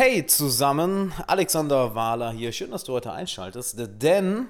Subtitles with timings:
[0.00, 2.52] Hey zusammen, Alexander Wahler hier.
[2.52, 4.46] Schön, dass du heute einschaltest, denn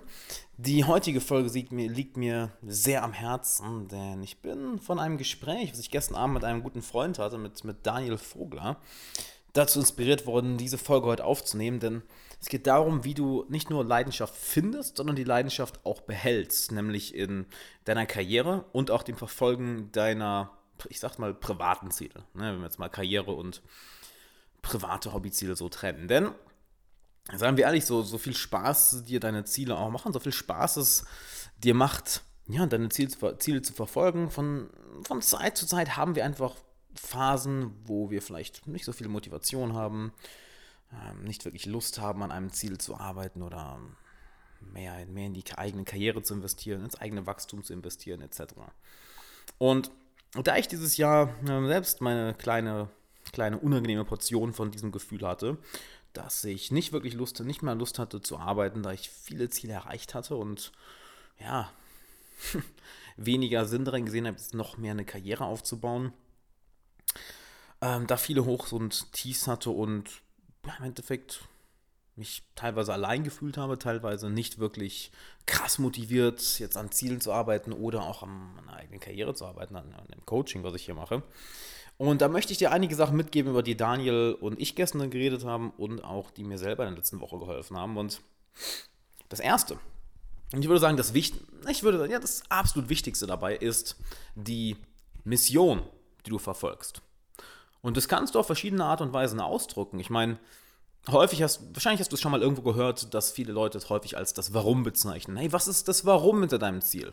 [0.59, 5.79] die heutige Folge liegt mir, sehr am Herzen, denn ich bin von einem Gespräch, was
[5.79, 8.77] ich gestern Abend mit einem guten Freund hatte, mit, mit Daniel Vogler,
[9.55, 12.02] dazu inspiriert worden, diese Folge heute aufzunehmen, denn
[12.42, 17.14] es geht darum, wie du nicht nur Leidenschaft findest, sondern die Leidenschaft auch behältst, nämlich
[17.14, 17.46] in
[17.86, 20.50] deiner Karriere und auch dem Verfolgen deiner,
[20.90, 22.22] ich sag mal, privaten Ziele.
[22.34, 23.62] Ne, wenn wir jetzt mal Karriere und
[24.62, 26.09] private Hobbyziele so trennen.
[26.09, 26.30] Denn,
[27.35, 30.76] sagen wir ehrlich, so, so viel Spaß dir deine Ziele auch machen, so viel Spaß
[30.76, 31.04] es
[31.58, 34.31] dir macht, ja, deine Ziele, Ziele zu verfolgen.
[34.31, 34.71] Von,
[35.03, 36.55] von Zeit zu Zeit haben wir einfach
[36.95, 40.12] Phasen, wo wir vielleicht nicht so viel Motivation haben,
[40.93, 43.79] ähm, nicht wirklich Lust haben, an einem Ziel zu arbeiten oder
[44.61, 48.55] mehr, mehr in die eigene Karriere zu investieren, ins eigene Wachstum zu investieren, etc.
[49.59, 49.91] Und
[50.43, 52.89] da ich dieses Jahr äh, selbst meine kleine
[53.33, 55.59] kleine unangenehme Portion von diesem Gefühl hatte,
[56.13, 59.75] dass ich nicht wirklich Lust, nicht mehr Lust hatte zu arbeiten, da ich viele Ziele
[59.75, 60.73] erreicht hatte und
[61.39, 61.70] ja,
[63.17, 66.12] weniger Sinn darin gesehen habe, noch mehr eine Karriere aufzubauen.
[67.81, 70.23] Ähm, da viele Hochs und Tiefs hatte und
[70.67, 71.41] ja, im Endeffekt
[72.17, 75.13] mich teilweise allein gefühlt habe, teilweise nicht wirklich
[75.47, 79.77] krass motiviert, jetzt an Zielen zu arbeiten oder auch an meiner eigenen Karriere zu arbeiten,
[79.77, 81.23] an, an dem Coaching, was ich hier mache.
[81.99, 85.45] Und da möchte ich dir einige Sachen mitgeben, über die Daniel und ich gestern geredet
[85.45, 87.97] haben und auch die mir selber in der letzten Woche geholfen haben.
[87.97, 88.21] Und
[89.29, 89.79] das erste,
[90.53, 93.97] und ich würde sagen, das Wichtigste, ich würde sagen, ja, das absolut Wichtigste dabei ist
[94.35, 94.77] die
[95.25, 95.83] Mission,
[96.25, 97.03] die du verfolgst.
[97.83, 100.01] Und das kannst du auf verschiedene Art und Weisen ausdrücken.
[100.01, 100.39] Ich meine,
[101.09, 104.17] häufig hast, wahrscheinlich hast du es schon mal irgendwo gehört, dass viele Leute es häufig
[104.17, 105.37] als das Warum bezeichnen.
[105.37, 107.13] Hey, was ist das Warum hinter deinem Ziel?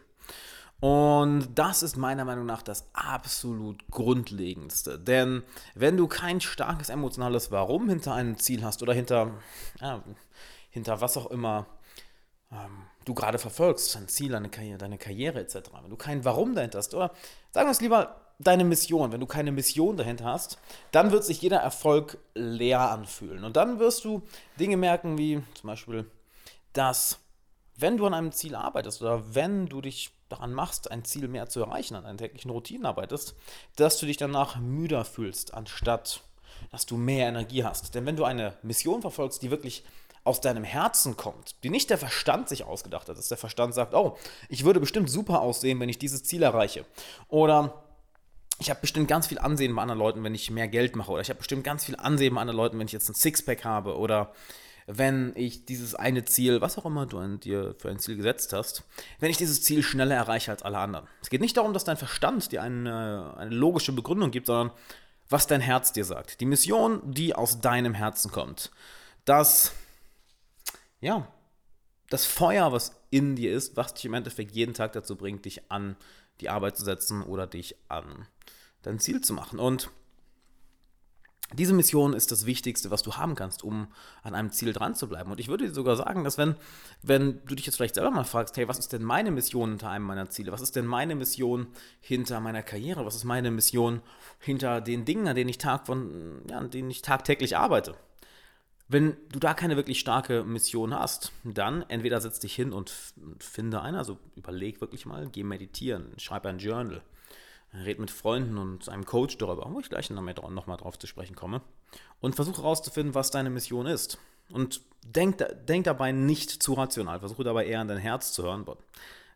[0.81, 4.99] Und das ist meiner Meinung nach das absolut Grundlegendste.
[4.99, 9.31] Denn wenn du kein starkes emotionales Warum hinter einem Ziel hast oder hinter,
[9.79, 10.03] ja,
[10.69, 11.65] hinter was auch immer
[12.51, 16.55] ähm, du gerade verfolgst, dein Ziel, deine Karriere, deine Karriere etc., wenn du kein Warum
[16.55, 17.11] dahinter hast, oder
[17.51, 20.57] sagen wir es lieber, deine Mission, wenn du keine Mission dahinter hast,
[20.91, 23.43] dann wird sich jeder Erfolg leer anfühlen.
[23.43, 24.23] Und dann wirst du
[24.59, 26.09] Dinge merken, wie zum Beispiel,
[26.73, 27.19] dass
[27.77, 31.47] wenn du an einem Ziel arbeitest oder wenn du dich daran machst, ein Ziel mehr
[31.49, 33.35] zu erreichen, an deinen täglichen Routinen arbeitest,
[33.75, 36.21] dass du dich danach müder fühlst, anstatt
[36.71, 37.95] dass du mehr Energie hast.
[37.95, 39.83] Denn wenn du eine Mission verfolgst, die wirklich
[40.23, 43.93] aus deinem Herzen kommt, die nicht der Verstand sich ausgedacht hat, dass der Verstand sagt,
[43.93, 44.17] oh,
[44.49, 46.85] ich würde bestimmt super aussehen, wenn ich dieses Ziel erreiche.
[47.27, 47.83] Oder
[48.59, 51.11] ich habe bestimmt ganz viel Ansehen bei anderen Leuten, wenn ich mehr Geld mache.
[51.11, 53.65] Oder ich habe bestimmt ganz viel Ansehen bei anderen Leuten, wenn ich jetzt ein Sixpack
[53.65, 53.97] habe.
[53.97, 54.31] Oder
[54.87, 58.53] wenn ich dieses eine Ziel, was auch immer du an dir für ein Ziel gesetzt
[58.53, 58.83] hast,
[59.19, 61.07] wenn ich dieses Ziel schneller erreiche als alle anderen.
[61.21, 64.71] Es geht nicht darum, dass dein Verstand dir eine, eine logische Begründung gibt, sondern
[65.27, 66.39] was dein Herz dir sagt.
[66.39, 68.71] Die Mission, die aus deinem Herzen kommt.
[69.25, 69.71] Das,
[71.01, 71.27] ja,
[72.09, 75.71] das Feuer, was in dir ist, was dich im Endeffekt jeden Tag dazu bringt, dich
[75.71, 75.95] an
[76.41, 78.27] die Arbeit zu setzen oder dich an
[78.83, 79.57] dein Ziel zu machen.
[79.57, 79.89] Und
[81.53, 83.87] diese Mission ist das Wichtigste, was du haben kannst, um
[84.23, 85.31] an einem Ziel dran zu bleiben.
[85.31, 86.55] Und ich würde dir sogar sagen, dass wenn,
[87.03, 89.89] wenn du dich jetzt vielleicht selber mal fragst, hey, was ist denn meine Mission hinter
[89.89, 90.51] einem meiner Ziele?
[90.51, 91.67] Was ist denn meine Mission
[92.01, 93.05] hinter meiner Karriere?
[93.05, 94.01] Was ist meine Mission
[94.39, 97.95] hinter den Dingen, an denen ich, Tag von, ja, an denen ich tagtäglich arbeite?
[98.87, 102.91] Wenn du da keine wirklich starke Mission hast, dann entweder setz dich hin und
[103.39, 107.01] finde eine, also überleg wirklich mal, geh meditieren, schreib ein Journal,
[107.83, 110.33] red mit Freunden und einem Coach darüber, wo ich gleich nochmal
[110.77, 111.61] drauf zu sprechen komme.
[112.21, 114.17] Und versuche herauszufinden, was deine Mission ist.
[114.49, 117.19] Und denk, denk dabei nicht zu rational.
[117.19, 118.65] Versuche dabei eher an dein Herz zu hören.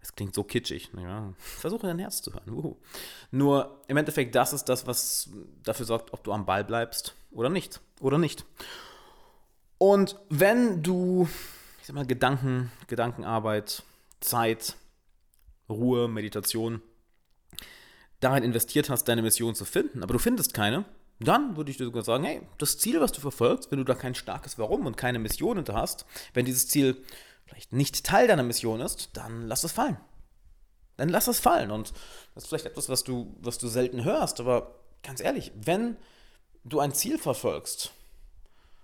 [0.02, 0.90] Es klingt so kitschig.
[0.98, 1.34] Ja.
[1.38, 2.50] Versuche dein Herz zu hören.
[2.50, 2.78] Uhu.
[3.32, 5.30] Nur im Endeffekt, das ist das, was
[5.64, 7.82] dafür sorgt, ob du am Ball bleibst oder nicht.
[8.00, 8.46] Oder nicht.
[9.78, 11.28] Und wenn du,
[11.80, 13.84] ich sag mal, Gedanken, Gedankenarbeit,
[14.20, 14.76] Zeit,
[15.70, 16.82] Ruhe, Meditation
[18.19, 20.85] darin investiert hast, deine Mission zu finden, aber du findest keine,
[21.19, 23.94] dann würde ich dir sogar sagen, hey, das Ziel, was du verfolgst, wenn du da
[23.94, 27.03] kein starkes Warum und keine Mission hinter hast, wenn dieses Ziel
[27.46, 29.97] vielleicht nicht Teil deiner Mission ist, dann lass es fallen.
[30.97, 31.72] Dann lass es fallen.
[31.72, 31.94] Und
[32.35, 35.97] das ist vielleicht etwas, was du, was du selten hörst, aber ganz ehrlich, wenn
[36.64, 37.91] du ein Ziel verfolgst,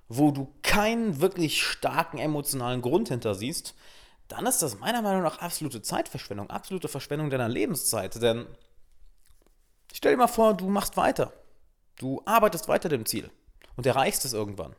[0.07, 3.75] wo du keinen wirklich starken emotionalen Grund hinter siehst,
[4.27, 8.21] dann ist das meiner Meinung nach absolute Zeitverschwendung, absolute Verschwendung deiner Lebenszeit.
[8.21, 8.45] Denn
[9.95, 11.31] Stell dir mal vor, du machst weiter.
[11.95, 13.31] Du arbeitest weiter dem Ziel
[13.77, 14.75] und erreichst es irgendwann.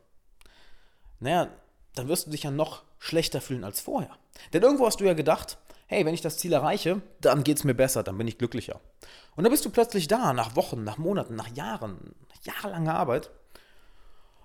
[1.19, 1.47] Naja,
[1.95, 4.15] dann wirst du dich ja noch schlechter fühlen als vorher.
[4.53, 7.63] Denn irgendwo hast du ja gedacht, hey, wenn ich das Ziel erreiche, dann geht es
[7.63, 8.79] mir besser, dann bin ich glücklicher.
[9.35, 12.13] Und dann bist du plötzlich da, nach Wochen, nach Monaten, nach Jahren,
[12.43, 13.31] jahrelanger Arbeit.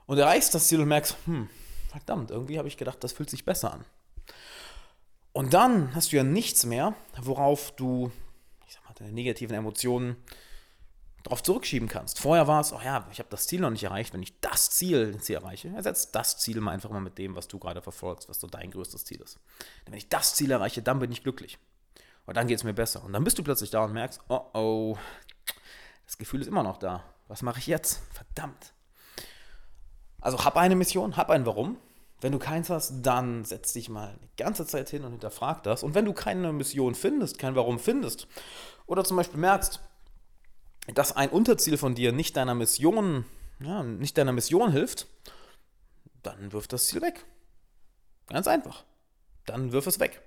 [0.06, 1.50] und erreichst das Ziel und merkst, hm,
[1.90, 3.84] verdammt, irgendwie habe ich gedacht, das fühlt sich besser an.
[5.34, 8.10] Und dann hast du ja nichts mehr, worauf du,
[8.66, 10.16] ich sag mal, deine negativen Emotionen
[11.22, 12.18] darauf zurückschieben kannst.
[12.18, 14.12] Vorher war es, oh ja, ich habe das Ziel noch nicht erreicht.
[14.12, 17.48] Wenn ich das Ziel hier erreiche, ersetzt das Ziel mal einfach mal mit dem, was
[17.48, 19.38] du gerade verfolgst, was so dein größtes Ziel ist.
[19.86, 21.58] Denn wenn ich das Ziel erreiche, dann bin ich glücklich.
[22.26, 23.04] Und dann geht es mir besser.
[23.04, 24.98] Und dann bist du plötzlich da und merkst, oh oh,
[26.06, 27.04] das Gefühl ist immer noch da.
[27.28, 28.02] Was mache ich jetzt?
[28.12, 28.72] Verdammt.
[30.20, 31.78] Also hab eine Mission, hab ein Warum.
[32.20, 35.82] Wenn du keins hast, dann setz dich mal eine ganze Zeit hin und hinterfrag das.
[35.82, 38.28] Und wenn du keine Mission findest, kein Warum findest,
[38.86, 39.80] oder zum Beispiel merkst,
[40.88, 43.24] dass ein Unterziel von dir nicht deiner Mission,
[43.60, 45.06] ja, nicht deiner Mission hilft,
[46.22, 47.24] dann wirf das Ziel weg.
[48.26, 48.84] Ganz einfach.
[49.46, 50.22] Dann wirf es weg.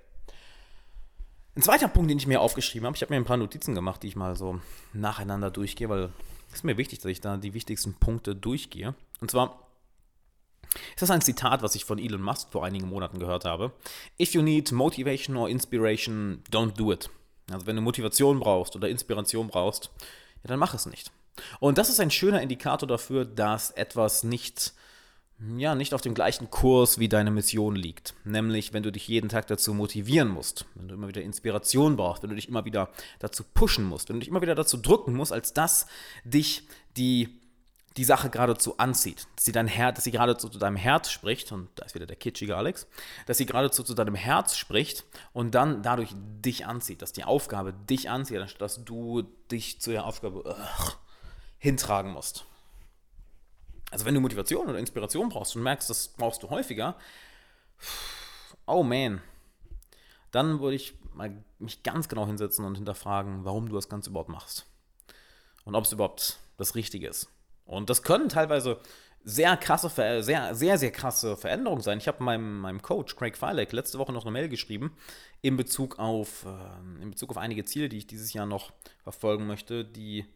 [1.54, 4.02] Ein zweiter Punkt, den ich mir aufgeschrieben habe, ich habe mir ein paar Notizen gemacht,
[4.02, 4.60] die ich mal so
[4.92, 6.10] nacheinander durchgehe, weil
[6.48, 8.94] es ist mir wichtig, dass ich da die wichtigsten Punkte durchgehe.
[9.20, 9.66] Und zwar
[10.94, 13.72] ist das ein Zitat, was ich von Elon Musk vor einigen Monaten gehört habe.
[14.20, 17.08] If you need motivation or inspiration, don't do it.
[17.50, 19.90] Also wenn du Motivation brauchst oder Inspiration brauchst,
[20.42, 21.10] ja, dann mach es nicht.
[21.60, 24.72] Und das ist ein schöner Indikator dafür, dass etwas nicht,
[25.56, 28.14] ja, nicht auf dem gleichen Kurs wie deine Mission liegt.
[28.24, 32.22] Nämlich, wenn du dich jeden Tag dazu motivieren musst, wenn du immer wieder Inspiration brauchst,
[32.22, 35.14] wenn du dich immer wieder dazu pushen musst, wenn du dich immer wieder dazu drücken
[35.14, 35.86] musst, als dass
[36.24, 36.66] dich
[36.96, 37.40] die
[37.96, 41.50] die Sache geradezu anzieht, dass sie dein Herz, dass sie geradezu zu deinem Herz spricht,
[41.52, 42.86] und da ist wieder der kitschige Alex,
[43.26, 47.72] dass sie geradezu zu deinem Herz spricht und dann dadurch dich anzieht, dass die Aufgabe
[47.72, 50.96] dich anzieht, anstatt dass du dich zu der Aufgabe ugh,
[51.58, 52.44] hintragen musst.
[53.90, 56.96] Also wenn du Motivation oder Inspiration brauchst und merkst, das brauchst du häufiger,
[58.66, 59.22] oh man,
[60.32, 64.28] dann würde ich mal mich ganz genau hinsetzen und hinterfragen, warum du das Ganze überhaupt
[64.28, 64.66] machst.
[65.64, 67.28] Und ob es überhaupt das Richtige ist.
[67.66, 68.80] Und das können teilweise
[69.24, 71.98] sehr krasse, sehr, sehr, sehr krasse Veränderungen sein.
[71.98, 74.96] Ich habe meinem, meinem Coach Craig Filek letzte Woche noch eine Mail geschrieben
[75.42, 78.72] in Bezug, auf, äh, in Bezug auf einige Ziele, die ich dieses Jahr noch
[79.02, 80.26] verfolgen möchte, die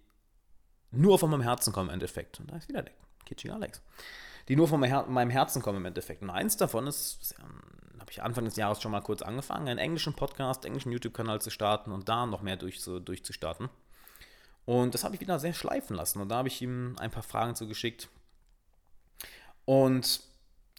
[0.90, 2.40] nur von meinem Herzen kommen im Endeffekt.
[2.40, 2.92] Und da ist wieder der
[3.26, 3.80] Kitschy Alex.
[4.48, 6.22] Die nur von meinem Herzen kommen im Endeffekt.
[6.22, 9.78] Und eins davon ist, ähm, habe ich Anfang des Jahres schon mal kurz angefangen, einen
[9.78, 13.68] englischen Podcast, englischen YouTube-Kanal zu starten und da noch mehr durch, durchzustarten.
[14.64, 16.20] Und das habe ich wieder sehr schleifen lassen.
[16.20, 18.08] Und da habe ich ihm ein paar Fragen zugeschickt.
[19.64, 20.20] Und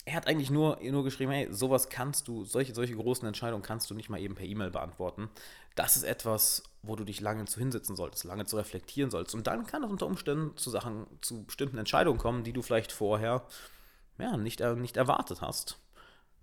[0.06, 3.90] er hat eigentlich nur, nur geschrieben, hey, sowas kannst du, solche, solche großen Entscheidungen kannst
[3.90, 5.30] du nicht mal eben per E-Mail beantworten.
[5.76, 9.36] Das ist etwas, wo du dich lange zu hinsetzen solltest, lange zu reflektieren sollst.
[9.36, 12.92] Und dann kann es unter Umständen zu Sachen, zu bestimmten Entscheidungen kommen, die du vielleicht
[12.92, 13.46] vorher
[14.18, 15.78] ja, nicht, nicht erwartet hast,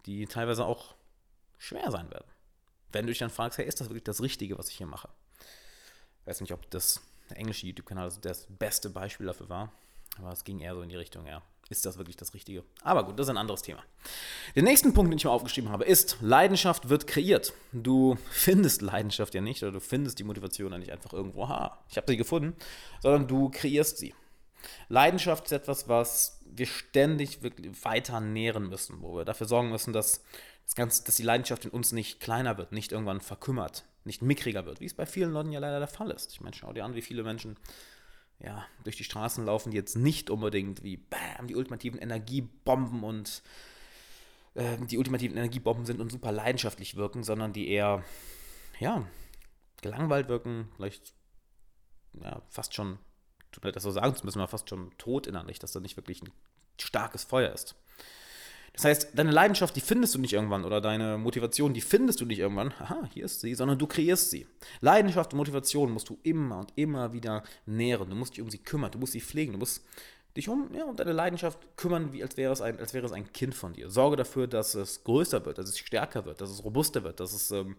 [0.06, 0.94] die teilweise auch
[1.58, 2.30] schwer sein werden.
[2.92, 5.08] Wenn du dich dann fragst, hey, ist das wirklich das Richtige, was ich hier mache?
[6.20, 7.02] Ich weiß nicht, ob das
[7.36, 9.72] englische YouTube-Kanal das beste Beispiel dafür war.
[10.18, 12.64] Aber es ging eher so in die Richtung, ja, ist das wirklich das Richtige?
[12.82, 13.82] Aber gut, das ist ein anderes Thema.
[14.56, 17.52] Den nächsten Punkt, den ich mal aufgeschrieben habe, ist, Leidenschaft wird kreiert.
[17.72, 21.78] Du findest Leidenschaft ja nicht oder du findest die Motivation ja nicht einfach irgendwo, ha,
[21.90, 22.56] ich habe sie gefunden,
[23.00, 24.14] sondern du kreierst sie.
[24.88, 29.92] Leidenschaft ist etwas, was wir ständig wirklich weiter nähren müssen, wo wir dafür sorgen müssen,
[29.92, 30.24] dass,
[30.68, 34.66] das Ganze, dass die Leidenschaft in uns nicht kleiner wird, nicht irgendwann verkümmert, nicht mickriger
[34.66, 36.30] wird, wie es bei vielen Leuten ja leider der Fall ist.
[36.32, 37.56] Ich meine, schau dir an, wie viele Menschen
[38.38, 43.42] ja, durch die Straßen laufen, die jetzt nicht unbedingt wie Bam, die ultimativen Energiebomben und
[44.56, 48.04] äh, die ultimativen Energiebomben sind und super leidenschaftlich wirken, sondern die eher,
[48.78, 49.06] ja,
[49.80, 51.14] gelangweilt wirken, vielleicht
[52.12, 52.98] ja, fast schon,
[53.52, 55.96] tut mir das so sagen zu müssen, aber fast schon tot innerlich, dass da nicht
[55.96, 56.30] wirklich ein
[56.78, 57.74] starkes Feuer ist.
[58.72, 62.26] Das heißt, deine Leidenschaft, die findest du nicht irgendwann oder deine Motivation, die findest du
[62.26, 64.46] nicht irgendwann, aha, hier ist sie, sondern du kreierst sie.
[64.80, 68.10] Leidenschaft und Motivation musst du immer und immer wieder nähren.
[68.10, 69.84] Du musst dich um sie kümmern, du musst sie pflegen, du musst
[70.36, 73.12] dich um, ja, um deine Leidenschaft kümmern, wie als wäre, es ein, als wäre es
[73.12, 73.90] ein Kind von dir.
[73.90, 77.32] Sorge dafür, dass es größer wird, dass es stärker wird, dass es robuster wird, dass
[77.32, 77.76] es ähm,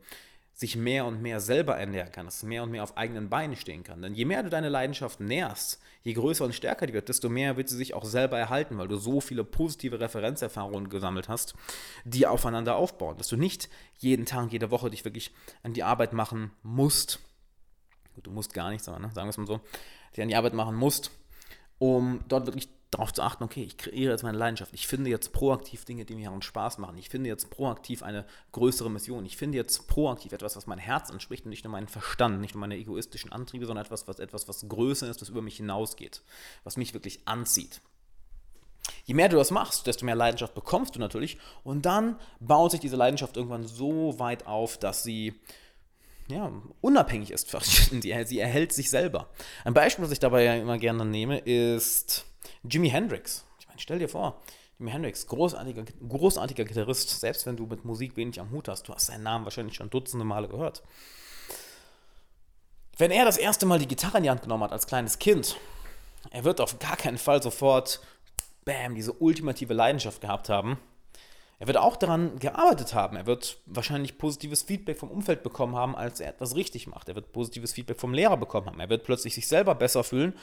[0.60, 3.56] sich mehr und mehr selber ernähren kann, dass es mehr und mehr auf eigenen Beinen
[3.56, 4.01] stehen kann.
[4.01, 7.56] Denn je mehr du deine Leidenschaft nährst, je größer und stärker die wird, desto mehr
[7.56, 11.54] wird sie sich auch selber erhalten, weil du so viele positive Referenzerfahrungen gesammelt hast,
[12.04, 13.18] die aufeinander aufbauen.
[13.18, 15.32] Dass du nicht jeden Tag, jede Woche dich wirklich
[15.63, 17.22] an die Arbeit machen musst.
[18.16, 19.62] Gut, du musst gar nichts, aber ne, sagen wir es mal so,
[20.13, 21.12] dich an die Arbeit machen musst,
[21.78, 24.74] um dort wirklich darauf zu achten, okay, ich kreiere jetzt meine Leidenschaft.
[24.74, 26.98] Ich finde jetzt proaktiv Dinge, die mir Spaß machen.
[26.98, 29.25] Ich finde jetzt proaktiv eine größere Mission.
[29.25, 32.55] Ich finde jetzt proaktiv etwas, was mein Herz anspricht und nicht nur meinen Verstand, nicht
[32.55, 36.22] nur meine egoistischen Antriebe, sondern etwas, was etwas, was größer ist, was über mich hinausgeht,
[36.63, 37.81] was mich wirklich anzieht.
[39.05, 42.79] Je mehr du das machst, desto mehr Leidenschaft bekommst du natürlich und dann baut sich
[42.79, 45.39] diese Leidenschaft irgendwann so weit auf, dass sie
[46.27, 47.50] ja, unabhängig ist.
[48.01, 49.29] Sie erhält sich selber.
[49.63, 52.28] Ein Beispiel, das ich dabei ja immer gerne nehme, ist
[52.63, 53.46] Jimi Hendrix.
[53.60, 54.41] Ich meine, Stell dir vor,
[54.77, 58.93] Jimi Hendrix, großartiger, großartiger Gitarrist, selbst wenn du mit Musik wenig am Hut hast, du
[58.93, 60.84] hast seinen Namen wahrscheinlich schon dutzende Male gehört.
[62.98, 65.58] Wenn er das erste Mal die Gitarre in die Hand genommen hat als kleines Kind,
[66.31, 68.01] er wird auf gar keinen Fall sofort,
[68.65, 70.77] bam, diese ultimative Leidenschaft gehabt haben.
[71.62, 73.18] Er wird auch daran gearbeitet haben.
[73.18, 77.10] Er wird wahrscheinlich positives Feedback vom Umfeld bekommen haben, als er etwas richtig macht.
[77.10, 78.80] Er wird positives Feedback vom Lehrer bekommen haben.
[78.80, 80.34] Er wird plötzlich sich selber besser fühlen,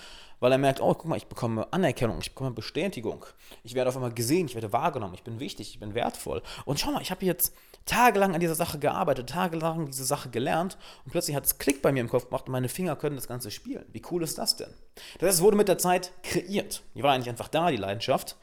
[0.40, 3.24] weil er merkt, oh, guck mal, ich bekomme Anerkennung, ich bekomme Bestätigung.
[3.64, 6.42] Ich werde auf einmal gesehen, ich werde wahrgenommen, ich bin wichtig, ich bin wertvoll.
[6.66, 7.54] Und schau mal, ich habe jetzt
[7.86, 11.92] tagelang an dieser Sache gearbeitet, tagelang diese Sache gelernt und plötzlich hat es Klick bei
[11.92, 13.86] mir im Kopf gemacht und meine Finger können das Ganze spielen.
[13.92, 14.74] Wie cool ist das denn?
[15.18, 16.82] Das heißt, es wurde mit der Zeit kreiert.
[16.94, 18.36] Die war eigentlich einfach da, die Leidenschaft.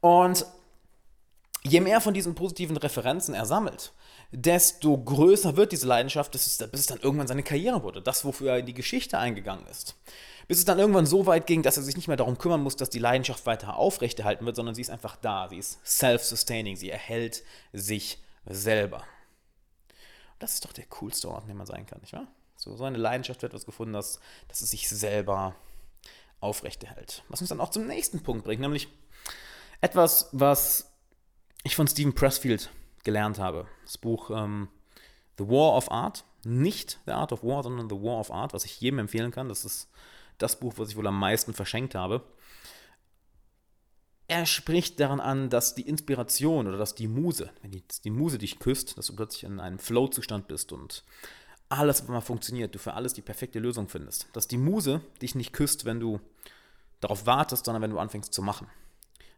[0.00, 0.46] Und
[1.62, 3.92] je mehr von diesen positiven Referenzen er sammelt,
[4.32, 8.02] desto größer wird diese Leidenschaft, bis es, dann irgendwann seine Karriere wurde.
[8.02, 9.96] Das, wofür er in die Geschichte eingegangen ist.
[10.48, 12.76] Bis es dann irgendwann so weit ging, dass er sich nicht mehr darum kümmern muss,
[12.76, 15.48] dass die Leidenschaft weiter aufrechterhalten wird, sondern sie ist einfach da.
[15.48, 16.76] Sie ist self-sustaining.
[16.76, 19.02] Sie erhält sich selber.
[20.38, 22.28] das ist doch der coolste Ort, dem man sein kann, nicht wahr?
[22.56, 25.54] So, so eine Leidenschaft wird etwas gefunden, dass, dass es sich selber
[26.40, 27.24] aufrechterhält.
[27.28, 28.88] Was uns dann auch zum nächsten Punkt bringt, nämlich
[29.80, 30.95] etwas, was
[31.66, 32.70] ich von Stephen Pressfield
[33.04, 33.66] gelernt habe.
[33.84, 34.68] Das Buch ähm,
[35.38, 36.24] The War of Art.
[36.44, 39.48] Nicht The Art of War, sondern The War of Art, was ich jedem empfehlen kann.
[39.48, 39.90] Das ist
[40.38, 42.22] das Buch, was ich wohl am meisten verschenkt habe.
[44.28, 48.38] Er spricht daran an, dass die Inspiration oder dass die Muse, wenn die, die Muse
[48.38, 51.04] dich küsst, dass du plötzlich in einem Flow-Zustand bist und
[51.68, 54.28] alles einmal funktioniert, du für alles die perfekte Lösung findest.
[54.32, 56.20] Dass die Muse dich nicht küsst, wenn du
[57.00, 58.68] darauf wartest, sondern wenn du anfängst zu machen.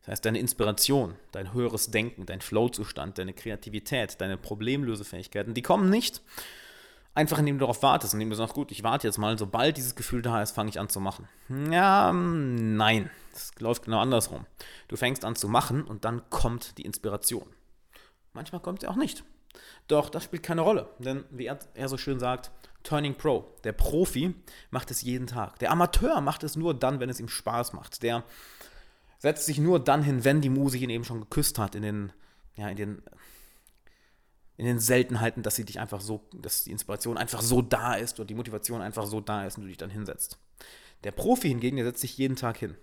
[0.08, 5.90] Das heißt, deine Inspiration, dein höheres Denken, dein Flow-Zustand, deine Kreativität, deine Problemlösefähigkeiten, die kommen
[5.90, 6.22] nicht
[7.12, 9.96] einfach, indem du darauf wartest, indem du sagst, gut, ich warte jetzt mal, sobald dieses
[9.96, 11.28] Gefühl da ist, fange ich an zu machen.
[11.70, 14.46] Ja, nein, das läuft genau andersrum.
[14.88, 17.46] Du fängst an zu machen und dann kommt die Inspiration.
[18.32, 19.24] Manchmal kommt sie auch nicht.
[19.88, 22.50] Doch das spielt keine Rolle, denn wie er, er so schön sagt,
[22.82, 23.54] Turning Pro.
[23.62, 24.34] Der Profi
[24.70, 25.58] macht es jeden Tag.
[25.58, 28.02] Der Amateur macht es nur dann, wenn es ihm Spaß macht.
[28.02, 28.24] Der
[29.18, 32.12] setzt sich nur dann hin, wenn die Muse ihn eben schon geküsst hat, in den,
[32.56, 33.02] ja, in den,
[34.56, 38.20] in den Seltenheiten, dass sie dich einfach so, dass die Inspiration einfach so da ist
[38.20, 40.38] und die Motivation einfach so da ist und du dich dann hinsetzt.
[41.04, 42.76] Der Profi hingegen, der setzt sich jeden Tag hin.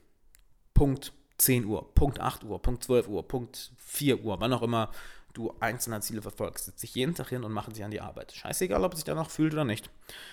[0.73, 4.91] Punkt 10 Uhr, Punkt 8 Uhr, Punkt 12 Uhr, Punkt 4 Uhr, wann auch immer
[5.35, 6.65] du einzelne Ziele verfolgst.
[6.65, 8.31] Setzt sich jeden Tag hin und macht sich an die Arbeit.
[8.33, 9.89] Scheißegal, ob er sich danach fühlt oder nicht.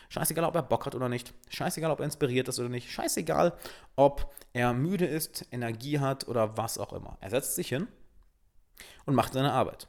[0.09, 1.35] Scheißegal, ob er Bock hat oder nicht.
[1.51, 2.91] Scheißegal, ob er inspiriert ist oder nicht.
[2.91, 3.53] Scheißegal,
[3.97, 7.19] ob er müde ist, Energie hat oder was auch immer.
[7.21, 7.89] Er setzt sich hin
[9.05, 9.89] und macht seine Arbeit.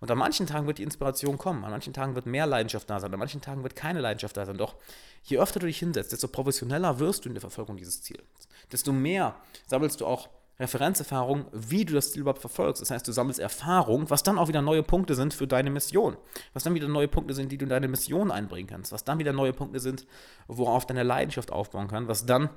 [0.00, 2.98] Und an manchen Tagen wird die Inspiration kommen, an manchen Tagen wird mehr Leidenschaft da
[2.98, 4.58] sein, an manchen Tagen wird keine Leidenschaft da sein.
[4.58, 4.74] Doch
[5.22, 8.24] je öfter du dich hinsetzt, desto professioneller wirst du in der Verfolgung dieses Ziels.
[8.72, 10.28] Desto mehr sammelst du auch
[10.60, 12.82] Referenzerfahrung, wie du das Ziel überhaupt verfolgst.
[12.82, 16.16] Das heißt, du sammelst Erfahrung, was dann auch wieder neue Punkte sind für deine Mission.
[16.52, 18.92] Was dann wieder neue Punkte sind, die du in deine Mission einbringen kannst.
[18.92, 20.06] Was dann wieder neue Punkte sind,
[20.46, 22.08] worauf deine Leidenschaft aufbauen kann.
[22.08, 22.50] Was dann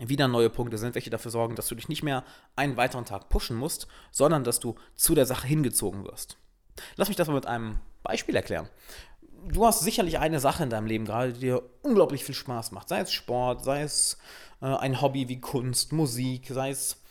[0.00, 2.24] wieder neue Punkte sind, welche dafür sorgen, dass du dich nicht mehr
[2.56, 6.36] einen weiteren Tag pushen musst, sondern dass du zu der Sache hingezogen wirst.
[6.96, 8.68] Lass mich das mal mit einem Beispiel erklären.
[9.48, 12.88] Du hast sicherlich eine Sache in deinem Leben gerade, die dir unglaublich viel Spaß macht.
[12.88, 14.18] Sei es Sport, sei es
[14.60, 17.03] äh, ein Hobby wie Kunst, Musik, sei es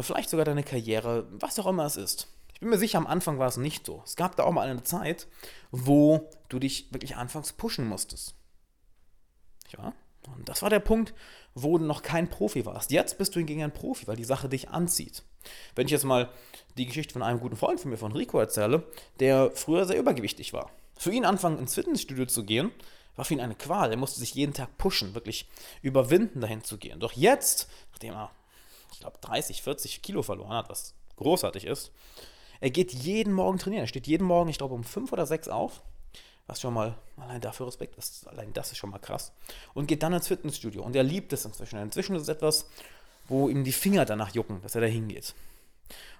[0.00, 2.28] vielleicht sogar deine Karriere, was auch immer es ist.
[2.52, 4.02] Ich bin mir sicher, am Anfang war es nicht so.
[4.04, 5.26] Es gab da auch mal eine Zeit,
[5.70, 8.34] wo du dich wirklich anfangs pushen musstest.
[9.70, 9.92] Ja,
[10.36, 11.14] und das war der Punkt,
[11.54, 12.90] wo du noch kein Profi warst.
[12.90, 15.22] Jetzt bist du hingegen ein Profi, weil die Sache dich anzieht.
[15.74, 16.30] Wenn ich jetzt mal
[16.78, 18.84] die Geschichte von einem guten Freund von mir, von Rico, erzähle,
[19.18, 20.70] der früher sehr übergewichtig war.
[20.96, 22.70] Für ihn anfangen ins Fitnessstudio zu gehen,
[23.16, 23.90] war für ihn eine Qual.
[23.90, 25.48] Er musste sich jeden Tag pushen, wirklich
[25.82, 27.00] überwinden, dahin zu gehen.
[27.00, 28.30] Doch jetzt, nachdem er
[29.02, 31.92] glaube, 30, 40 Kilo verloren hat, was großartig ist.
[32.60, 33.84] Er geht jeden Morgen trainieren.
[33.84, 35.82] Er steht jeden Morgen, ich glaube, um 5 oder 6 auf.
[36.46, 39.32] Was schon mal, allein dafür Respekt, das, allein das ist schon mal krass.
[39.74, 40.82] Und geht dann ins Fitnessstudio.
[40.82, 41.78] Und er liebt es inzwischen.
[41.78, 42.68] Inzwischen ist es etwas,
[43.28, 45.34] wo ihm die Finger danach jucken, dass er da hingeht.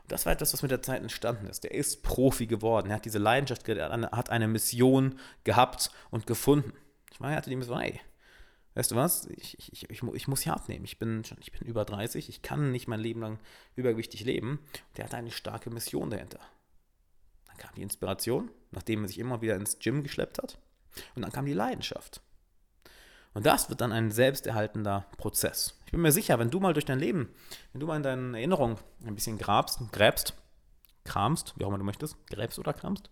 [0.03, 1.65] Und das war etwas, was mit der Zeit entstanden ist.
[1.65, 2.91] Er ist Profi geworden.
[2.91, 6.73] Er hat diese Leidenschaft, er hat eine Mission gehabt und gefunden.
[7.12, 8.01] Ich meine, er hatte die Mission, ey,
[8.75, 10.85] weißt du was, ich, ich, ich, ich muss hier abnehmen.
[10.85, 13.38] Ich bin, schon, ich bin über 30, ich kann nicht mein Leben lang
[13.76, 14.61] übergewichtig leben.
[14.97, 16.41] Der hatte eine starke Mission dahinter.
[17.47, 20.59] Dann kam die Inspiration, nachdem er sich immer wieder ins Gym geschleppt hat.
[21.14, 22.23] Und dann kam die Leidenschaft.
[23.35, 25.79] Und das wird dann ein selbsterhaltender Prozess.
[25.87, 27.31] Ich bin mir sicher, wenn du mal durch dein Leben,
[27.73, 30.35] wenn du mal in deinen Erinnerungen ein bisschen grabst, gräbst,
[31.05, 33.11] kramst, wie auch immer du möchtest, gräbst oder kramst,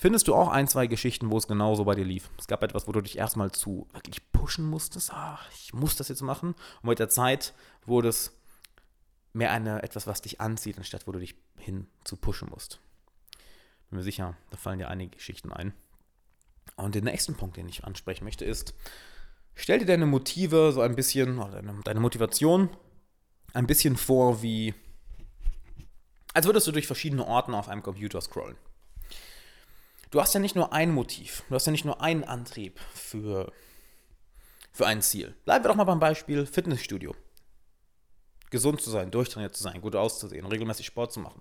[0.00, 2.30] findest du auch ein, zwei Geschichten, wo es genauso bei dir lief.
[2.38, 5.10] Es gab etwas, wo du dich erstmal zu wirklich pushen musstest.
[5.12, 6.54] Ach, ich muss das jetzt machen.
[6.80, 7.52] Und mit der Zeit
[7.84, 8.32] wurde es
[9.34, 12.80] mehr eine, etwas, was dich anzieht, anstatt wo du dich hin zu pushen musst.
[13.90, 15.74] Bin mir sicher, da fallen dir einige Geschichten ein.
[16.76, 18.72] Und den nächsten Punkt, den ich ansprechen möchte, ist,
[19.54, 22.70] stell dir deine Motive so ein bisschen, oder deine, deine Motivation
[23.52, 24.72] ein bisschen vor wie,
[26.32, 28.56] als würdest du durch verschiedene Orten auf einem Computer scrollen.
[30.10, 33.52] Du hast ja nicht nur ein Motiv, du hast ja nicht nur einen Antrieb für,
[34.72, 35.36] für ein Ziel.
[35.44, 37.14] Bleiben wir doch mal beim Beispiel Fitnessstudio.
[38.50, 41.40] Gesund zu sein, durchtrainiert zu sein, gut auszusehen, regelmäßig Sport zu machen.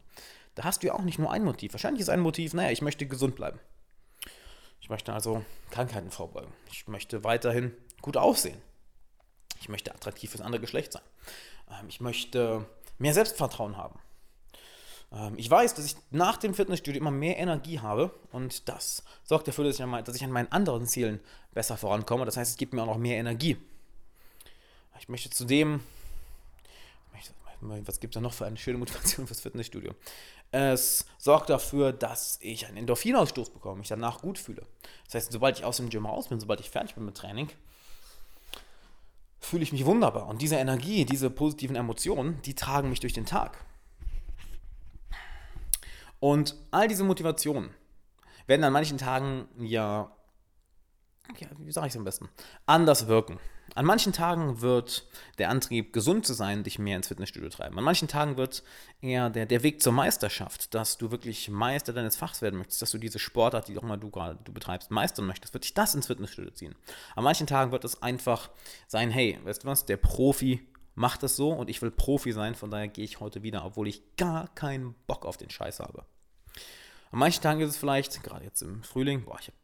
[0.54, 1.74] Da hast du ja auch nicht nur ein Motiv.
[1.74, 3.60] Wahrscheinlich ist ein Motiv, naja, ich möchte gesund bleiben.
[4.82, 6.54] Ich möchte also Krankheiten vorbeugen.
[6.72, 8.62] Ich möchte weiterhin gut aussehen.
[9.60, 11.02] Ich möchte attraktiv fürs andere Geschlecht sein.
[11.70, 12.66] Ähm, ich möchte
[13.00, 14.00] mehr Selbstvertrauen haben.
[15.12, 19.48] Ähm, ich weiß, dass ich nach dem Fitnessstudio immer mehr Energie habe und das sorgt
[19.48, 21.20] dafür, dass ich, an, dass ich an meinen anderen Zielen
[21.54, 22.26] besser vorankomme.
[22.26, 23.58] Das heißt, es gibt mir auch noch mehr Energie.
[25.00, 25.82] Ich möchte zudem,
[27.62, 29.94] was gibt es da noch für eine schöne Motivation fürs Fitnessstudio?
[30.52, 34.66] Es sorgt dafür, dass ich einen Endorphinausstoß bekomme, mich danach gut fühle.
[35.06, 37.50] Das heißt, sobald ich aus dem Gym raus bin, sobald ich fertig bin mit Training,
[39.40, 40.28] fühle ich mich wunderbar.
[40.28, 43.64] Und diese Energie, diese positiven Emotionen, die tragen mich durch den Tag.
[46.20, 47.72] Und all diese Motivationen
[48.48, 50.12] werden an manchen Tagen ja,
[51.38, 52.30] ja wie sage ich es am besten,
[52.66, 53.40] anders wirken.
[53.76, 55.08] An manchen Tagen wird
[55.38, 57.78] der Antrieb, gesund zu sein, dich mehr ins Fitnessstudio treiben.
[57.78, 58.64] An manchen Tagen wird
[59.00, 62.92] eher der, der Weg zur Meisterschaft, dass du wirklich Meister deines Fachs werden möchtest, dass
[62.92, 65.94] du diese Sportart, die auch mal du gerade du betreibst, meistern möchtest, wird dich das
[65.94, 66.76] ins Fitnessstudio ziehen.
[67.16, 68.50] An manchen Tagen wird es einfach
[68.88, 70.68] sein, hey, weißt du was, der Profi
[71.00, 73.88] macht es so und ich will Profi sein, von daher gehe ich heute wieder, obwohl
[73.88, 76.04] ich gar keinen Bock auf den Scheiß habe.
[77.12, 79.58] An manchen Tagen ist es vielleicht, gerade jetzt im Frühling, boah, ich habe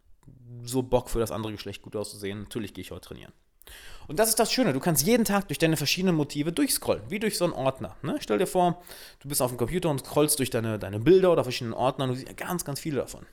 [0.63, 3.33] so Bock für das andere Geschlecht gut auszusehen, natürlich gehe ich heute trainieren.
[4.07, 7.19] Und das ist das Schöne, du kannst jeden Tag durch deine verschiedenen Motive durchscrollen, wie
[7.19, 7.97] durch so einen Ordner.
[8.01, 8.15] Ne?
[8.21, 8.81] Stell dir vor,
[9.19, 12.11] du bist auf dem Computer und scrollst durch deine, deine Bilder oder verschiedenen Ordner und
[12.11, 13.25] du siehst ja ganz, ganz viele davon.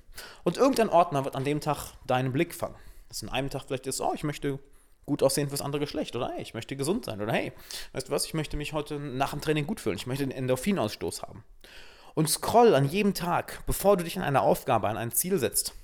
[0.42, 2.74] Und irgendein Ordner wird an dem Tag deinen Blick fangen.
[3.08, 4.58] Das in einem Tag vielleicht ist, oh, ich möchte
[5.06, 7.52] gut aussehen fürs andere Geschlecht oder hey, ich möchte gesund sein oder hey,
[7.92, 10.36] weißt du was, ich möchte mich heute nach dem Training gut fühlen, ich möchte den
[10.36, 11.44] Endorphinausstoß haben.
[12.14, 15.74] Und scroll an jedem Tag, bevor du dich an eine Aufgabe, an ein Ziel setzt,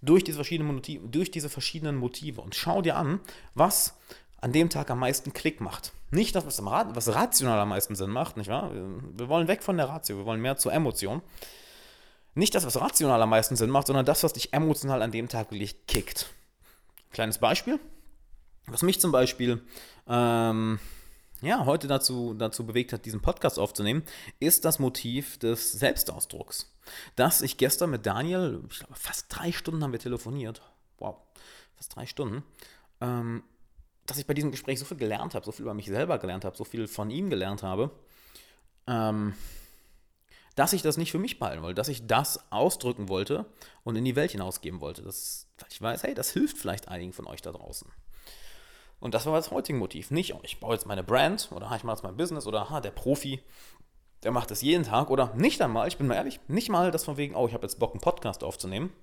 [0.00, 3.20] durch diese verschiedenen Motive, durch diese verschiedenen Motive und schau dir an,
[3.54, 3.94] was
[4.40, 5.92] an dem Tag am meisten Klick macht.
[6.10, 8.70] Nicht das, was, was rational am meisten Sinn macht, nicht wahr?
[8.72, 11.22] Wir wollen weg von der Ratio, wir wollen mehr zur Emotion.
[12.34, 15.28] Nicht das, was rational am meisten Sinn macht, sondern das, was dich emotional an dem
[15.28, 16.26] Tag wirklich kickt.
[17.10, 17.80] Kleines Beispiel,
[18.66, 19.62] was mich zum Beispiel
[20.08, 20.78] ähm,
[21.44, 24.02] ja, heute dazu, dazu bewegt hat, diesen Podcast aufzunehmen,
[24.40, 26.72] ist das Motiv des Selbstausdrucks.
[27.16, 30.62] Dass ich gestern mit Daniel, ich glaube, fast drei Stunden haben wir telefoniert.
[30.98, 31.16] Wow,
[31.76, 32.42] fast drei Stunden.
[33.00, 33.42] Ähm,
[34.06, 36.44] dass ich bei diesem Gespräch so viel gelernt habe, so viel über mich selber gelernt
[36.44, 37.90] habe, so viel von ihm gelernt habe,
[38.86, 39.34] ähm,
[40.56, 43.46] dass ich das nicht für mich behalten wollte, dass ich das ausdrücken wollte
[43.82, 45.02] und in die Welt hinausgeben wollte.
[45.02, 47.90] Das, ich weiß, hey, das hilft vielleicht einigen von euch da draußen.
[49.04, 50.10] Und das war das heutige Motiv.
[50.10, 52.80] Nicht, oh, ich baue jetzt meine Brand oder ich mache jetzt mein Business oder ha,
[52.80, 53.42] der Profi,
[54.22, 57.04] der macht das jeden Tag oder nicht einmal, ich bin mal ehrlich, nicht mal das
[57.04, 58.94] von wegen, oh, ich habe jetzt Bock, einen Podcast aufzunehmen,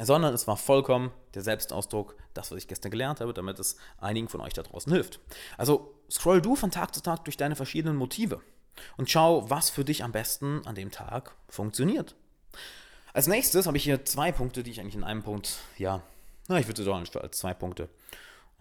[0.00, 4.30] sondern es war vollkommen der Selbstausdruck, das, was ich gestern gelernt habe, damit es einigen
[4.30, 5.20] von euch da draußen hilft.
[5.58, 8.40] Also scroll du von Tag zu Tag durch deine verschiedenen Motive
[8.96, 12.16] und schau, was für dich am besten an dem Tag funktioniert.
[13.12, 16.00] Als nächstes habe ich hier zwei Punkte, die ich eigentlich in einem Punkt, ja,
[16.48, 17.90] na, ich würde sie doch als zwei Punkte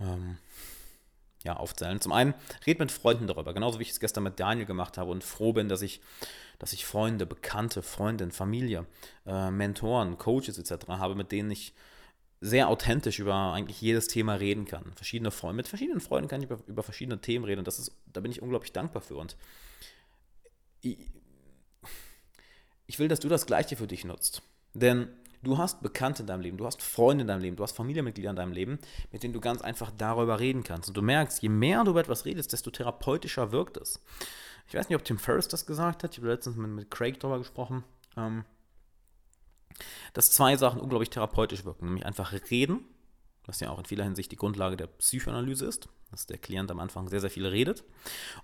[0.03, 0.37] ähm,
[1.43, 1.99] ja, aufzählen.
[1.99, 2.33] Zum einen,
[2.65, 5.53] red mit Freunden darüber, genauso wie ich es gestern mit Daniel gemacht habe und froh
[5.53, 6.01] bin, dass ich,
[6.59, 8.85] dass ich Freunde, Bekannte, Freundinnen, Familie,
[9.25, 10.87] äh, Mentoren, Coaches etc.
[10.87, 11.73] habe, mit denen ich
[12.39, 14.91] sehr authentisch über eigentlich jedes Thema reden kann.
[14.95, 17.91] Verschiedene Freunde, mit verschiedenen Freunden kann ich über, über verschiedene Themen reden und das ist,
[18.05, 19.15] da bin ich unglaublich dankbar für.
[19.15, 19.37] Und
[20.81, 20.97] ich,
[22.87, 24.41] ich will, dass du das Gleiche für dich nutzt.
[24.73, 25.07] Denn
[25.43, 28.29] Du hast Bekannte in deinem Leben, du hast Freunde in deinem Leben, du hast Familienmitglieder
[28.29, 28.79] in deinem Leben,
[29.11, 30.87] mit denen du ganz einfach darüber reden kannst.
[30.87, 34.01] Und du merkst, je mehr du über etwas redest, desto therapeutischer wirkt es.
[34.67, 36.13] Ich weiß nicht, ob Tim Ferriss das gesagt hat.
[36.13, 37.83] Ich habe letztens mit, mit Craig darüber gesprochen.
[38.15, 38.45] Ähm,
[40.13, 41.85] dass zwei Sachen unglaublich therapeutisch wirken.
[41.85, 42.85] Nämlich einfach reden,
[43.45, 46.79] was ja auch in vieler Hinsicht die Grundlage der Psychoanalyse ist, dass der Klient am
[46.79, 47.83] Anfang sehr, sehr viel redet.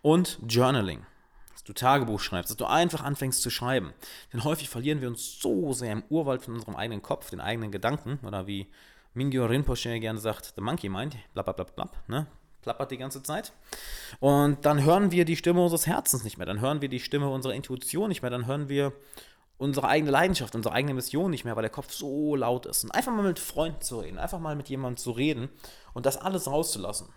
[0.02, 1.06] Und Journaling
[1.52, 3.94] dass du Tagebuch schreibst, dass du einfach anfängst zu schreiben.
[4.34, 7.72] Denn häufig verlieren wir uns so sehr im Urwald von unserem eigenen Kopf, den eigenen
[7.72, 8.68] Gedanken, oder wie
[9.14, 12.28] Mingyo Rinpoche gerne sagt, the monkey mind, blablabla, ne?
[12.62, 13.54] plappert die ganze Zeit.
[14.20, 17.30] Und dann hören wir die Stimme unseres Herzens nicht mehr, dann hören wir die Stimme
[17.30, 18.94] unserer Intuition nicht mehr, dann hören wir
[19.58, 22.84] unsere eigene Leidenschaft, unsere eigene Mission nicht mehr, weil der Kopf so laut ist.
[22.86, 25.50] Und einfach mal mit Freunden zu reden, einfach mal mit jemandem zu reden
[25.94, 27.10] und das alles rauszulassen.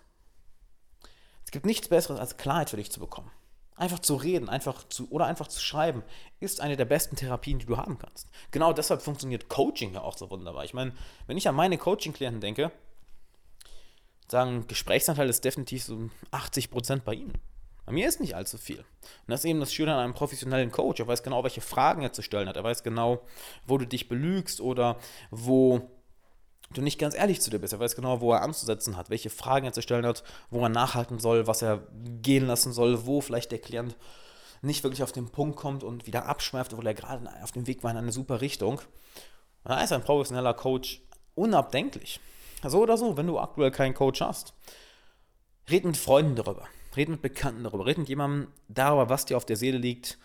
[1.44, 3.30] Es gibt nichts Besseres, als Klarheit für dich zu bekommen.
[3.76, 6.02] Einfach zu reden, einfach zu oder einfach zu schreiben,
[6.40, 8.28] ist eine der besten Therapien, die du haben kannst.
[8.50, 10.64] Genau deshalb funktioniert Coaching ja auch so wunderbar.
[10.64, 10.92] Ich meine,
[11.26, 12.70] wenn ich an meine Coaching-Klienten denke,
[14.28, 17.38] sagen, Gesprächsanteil ist definitiv so 80% bei ihnen.
[17.84, 18.78] Bei mir ist nicht allzu viel.
[18.78, 18.86] Und
[19.28, 21.00] das ist eben das Schöne an einem professionellen Coach.
[21.00, 22.56] Er weiß genau, welche Fragen er zu stellen hat.
[22.56, 23.22] Er weiß genau,
[23.66, 24.98] wo du dich belügst oder
[25.30, 25.90] wo
[26.76, 27.72] du nicht ganz ehrlich zu dir bist.
[27.72, 30.68] Er weiß genau, wo er anzusetzen hat, welche Fragen er zu stellen hat, wo er
[30.68, 31.86] nachhalten soll, was er
[32.22, 33.96] gehen lassen soll, wo vielleicht der Klient
[34.62, 37.82] nicht wirklich auf den Punkt kommt und wieder abschweift, obwohl er gerade auf dem Weg
[37.82, 38.80] war in eine super Richtung.
[39.64, 41.02] Da ist ein professioneller Coach
[41.34, 42.20] unabdenklich.
[42.64, 44.54] So oder so, wenn du aktuell keinen Coach hast.
[45.68, 46.68] Red mit Freunden darüber.
[46.96, 47.86] Red mit Bekannten darüber.
[47.86, 50.18] Red mit jemandem darüber, was dir auf der Seele liegt.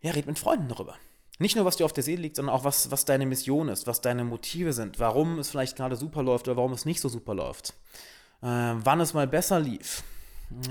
[0.00, 0.96] Ja, red mit Freunden darüber.
[1.42, 3.88] Nicht nur, was dir auf der Seele liegt, sondern auch, was, was deine Mission ist,
[3.88, 7.08] was deine Motive sind, warum es vielleicht gerade super läuft oder warum es nicht so
[7.08, 7.74] super läuft.
[8.42, 10.04] Äh, wann es mal besser lief.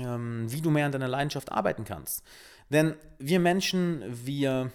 [0.00, 2.24] Ähm, wie du mehr an deiner Leidenschaft arbeiten kannst.
[2.70, 4.72] Denn wir Menschen, wir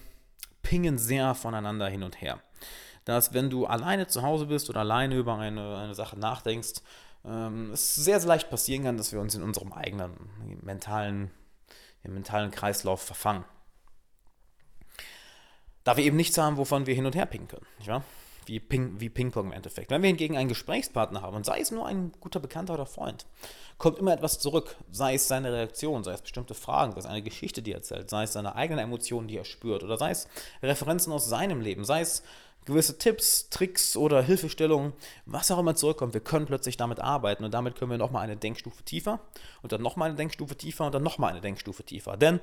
[0.61, 2.41] pingen sehr voneinander hin und her.
[3.03, 6.81] Dass, wenn du alleine zu Hause bist oder alleine über eine, eine Sache nachdenkst,
[7.25, 10.13] ähm, es sehr, sehr leicht passieren kann, dass wir uns in unserem eigenen
[10.61, 11.31] mentalen,
[12.03, 13.45] mentalen Kreislauf verfangen.
[15.87, 17.65] Da wir eben nichts haben, wovon wir hin und her pingen können.
[17.85, 18.03] Wahr?
[18.45, 19.89] Wie, Ping, wie Ping-Pong im Endeffekt.
[19.89, 23.25] Wenn wir hingegen einen Gesprächspartner haben, und sei es nur ein guter Bekannter oder Freund,
[23.77, 24.75] kommt immer etwas zurück.
[24.91, 28.09] Sei es seine Reaktion, sei es bestimmte Fragen, sei es eine Geschichte, die er erzählt,
[28.09, 30.27] sei es seine eigenen Emotionen, die er spürt, oder sei es
[30.61, 32.21] Referenzen aus seinem Leben, sei es
[32.65, 34.91] gewisse Tipps, Tricks oder Hilfestellungen,
[35.25, 38.35] was auch immer zurückkommt, wir können plötzlich damit arbeiten und damit können wir nochmal eine
[38.35, 39.21] Denkstufe tiefer
[39.61, 42.17] und dann nochmal eine Denkstufe tiefer und dann nochmal eine Denkstufe tiefer.
[42.17, 42.41] Denn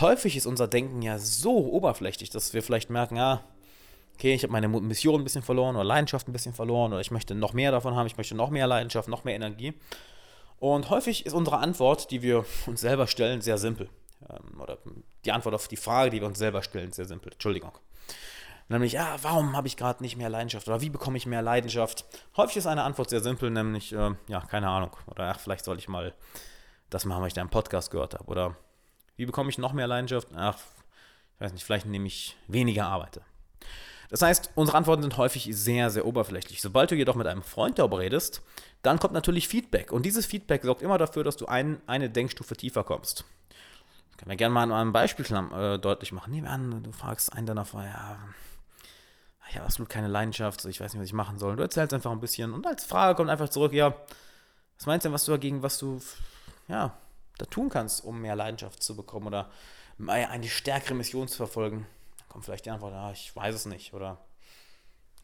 [0.00, 3.42] häufig ist unser Denken ja so oberflächlich, dass wir vielleicht merken, ja,
[4.14, 7.10] okay, ich habe meine Mission ein bisschen verloren oder Leidenschaft ein bisschen verloren oder ich
[7.10, 9.74] möchte noch mehr davon haben, ich möchte noch mehr Leidenschaft, noch mehr Energie.
[10.58, 13.88] Und häufig ist unsere Antwort, die wir uns selber stellen, sehr simpel.
[14.28, 14.78] Ähm, oder
[15.24, 17.32] die Antwort auf die Frage, die wir uns selber stellen, sehr simpel.
[17.32, 17.72] Entschuldigung.
[18.68, 22.06] Nämlich, ja, warum habe ich gerade nicht mehr Leidenschaft oder wie bekomme ich mehr Leidenschaft?
[22.36, 24.96] Häufig ist eine Antwort sehr simpel, nämlich, äh, ja, keine Ahnung.
[25.06, 26.14] Oder ach, vielleicht soll ich mal
[26.88, 28.24] das machen, weil ich da einen Podcast gehört habe.
[28.24, 28.56] Oder
[29.16, 30.28] wie bekomme ich noch mehr Leidenschaft?
[30.34, 30.58] Ach,
[31.34, 33.22] ich weiß nicht, vielleicht nehme ich weniger Arbeite.
[34.10, 36.60] Das heißt, unsere Antworten sind häufig sehr, sehr oberflächlich.
[36.60, 38.42] Sobald du jedoch mit einem Freund darüber redest,
[38.82, 39.92] dann kommt natürlich Feedback.
[39.92, 43.24] Und dieses Feedback sorgt immer dafür, dass du ein, eine Denkstufe tiefer kommst.
[44.12, 46.30] Ich kann mir gerne mal an einem Beispiel äh, deutlich machen.
[46.30, 48.18] Nehmen wir an, du fragst einen deiner Freunde, ja,
[49.48, 51.56] ich habe absolut keine Leidenschaft, ich weiß nicht, was ich machen soll.
[51.56, 53.94] Du erzählst einfach ein bisschen und als Frage kommt einfach zurück, ja,
[54.76, 56.00] was meinst du denn, was du dagegen, was du,
[56.68, 56.96] ja,
[57.38, 59.50] da tun kannst, um mehr Leidenschaft zu bekommen oder
[60.06, 61.86] eine stärkere Mission zu verfolgen?
[62.18, 64.18] Dann kommt vielleicht die Antwort, ja, ich weiß es nicht oder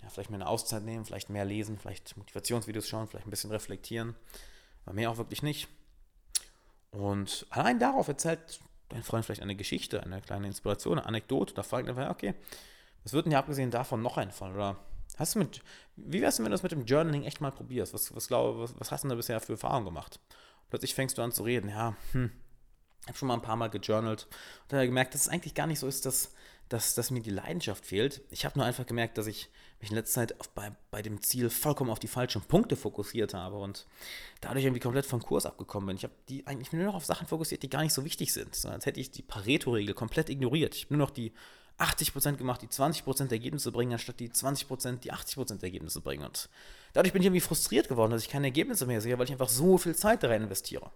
[0.03, 3.51] ja, vielleicht mir eine Auszeit nehmen, vielleicht mehr lesen, vielleicht Motivationsvideos schauen, vielleicht ein bisschen
[3.51, 4.15] reflektieren,
[4.87, 5.69] aber mehr auch wirklich nicht.
[6.91, 11.63] Und allein darauf erzählt dein Freund vielleicht eine Geschichte, eine kleine Inspiration, eine Anekdote, da
[11.63, 12.35] fragt er, okay,
[13.03, 14.55] was wird denn dir abgesehen davon noch einfallen?
[14.55, 14.77] Oder
[15.17, 15.63] hast du mit,
[15.97, 17.95] wie wär's denn, wenn du das mit dem Journaling echt mal probierst?
[17.95, 20.21] Was, was, glaub, was, was hast du denn da bisher für Erfahrungen gemacht?
[20.71, 22.31] Plötzlich fängst du an zu reden, ja, hm,
[23.03, 24.27] ich habe schon mal ein paar Mal gejournalt
[24.65, 26.33] und habe gemerkt, dass es eigentlich gar nicht so ist, dass,
[26.69, 28.23] dass, dass mir die Leidenschaft fehlt.
[28.31, 29.49] Ich habe nur einfach gemerkt, dass ich
[29.81, 33.35] mich in letzter Zeit auf, bei, bei dem Ziel vollkommen auf die falschen Punkte fokussiert
[33.35, 33.87] habe und
[34.41, 35.97] dadurch irgendwie komplett vom Kurs abgekommen bin.
[35.97, 38.55] Ich habe die eigentlich nur noch auf Sachen fokussiert, die gar nicht so wichtig sind,
[38.55, 40.75] sondern als hätte ich die Pareto-Regel komplett ignoriert.
[40.75, 41.33] Ich habe nur noch die
[41.81, 46.25] 80% gemacht, die 20% Ergebnisse bringen, anstatt die 20% die 80% Ergebnisse bringen.
[46.25, 46.49] Und
[46.93, 49.49] dadurch bin ich irgendwie frustriert geworden, dass ich keine Ergebnisse mehr sehe, weil ich einfach
[49.49, 50.91] so viel Zeit da rein investiere.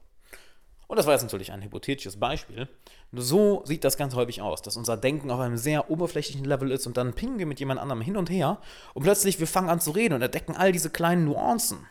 [0.86, 2.68] Und das war jetzt natürlich ein hypothetisches Beispiel.
[3.12, 6.86] So sieht das ganz häufig aus, dass unser Denken auf einem sehr oberflächlichen Level ist
[6.86, 8.58] und dann pingen wir mit jemand anderem hin und her
[8.92, 11.86] und plötzlich wir fangen an zu reden und entdecken all diese kleinen Nuancen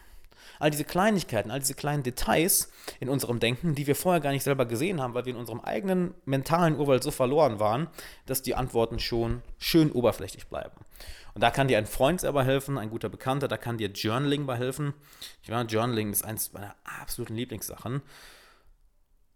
[0.59, 4.43] all diese Kleinigkeiten, all diese kleinen Details in unserem Denken, die wir vorher gar nicht
[4.43, 7.87] selber gesehen haben, weil wir in unserem eigenen mentalen Urwald so verloren waren,
[8.25, 10.75] dass die Antworten schon schön oberflächlich bleiben.
[11.33, 14.45] Und da kann dir ein Freund selber helfen, ein guter Bekannter, da kann dir Journaling
[14.45, 14.93] bei helfen.
[15.41, 18.01] Ich meine, Journaling ist eines meiner absoluten Lieblingssachen.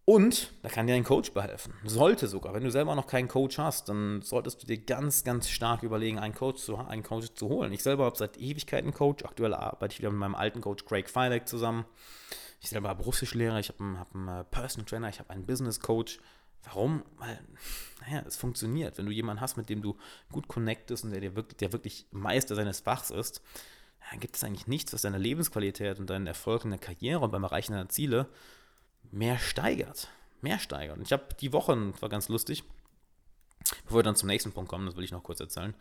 [0.10, 1.74] Und da kann dir ein Coach behelfen.
[1.84, 2.54] Sollte sogar.
[2.54, 6.17] Wenn du selber noch keinen Coach hast, dann solltest du dir ganz, ganz stark überlegen,
[6.17, 7.74] einen Coach zu, einen Coach zu holen.
[7.74, 9.26] Ich selber habe seit Ewigkeiten einen Coach.
[9.26, 11.84] Aktuell arbeite ich wieder mit meinem alten Coach Craig Feilek zusammen.
[12.62, 15.46] Ich selber habe Russischlehrer, ich habe einen, hab einen äh, Personal Trainer, ich habe einen
[15.46, 16.20] Business Coach.
[16.63, 17.04] Warum?
[17.17, 17.41] Weil,
[18.00, 18.98] naja, es funktioniert.
[18.98, 19.98] Wenn du jemanden hast, mit dem du
[20.32, 23.41] gut connectest und der, dir wirklich, der wirklich Meister seines Fachs ist,
[24.10, 27.32] dann gibt es eigentlich nichts, was deine Lebensqualität und deinen Erfolg in der Karriere und
[27.32, 28.30] beim Erreichen deiner Ziele
[29.12, 30.10] mehr steigert.
[30.41, 30.98] Mehr steigert.
[30.98, 32.63] Und ich habe die Woche, war ganz lustig,
[33.84, 35.74] bevor wir dann zum nächsten Punkt kommen, das will ich noch kurz erzählen,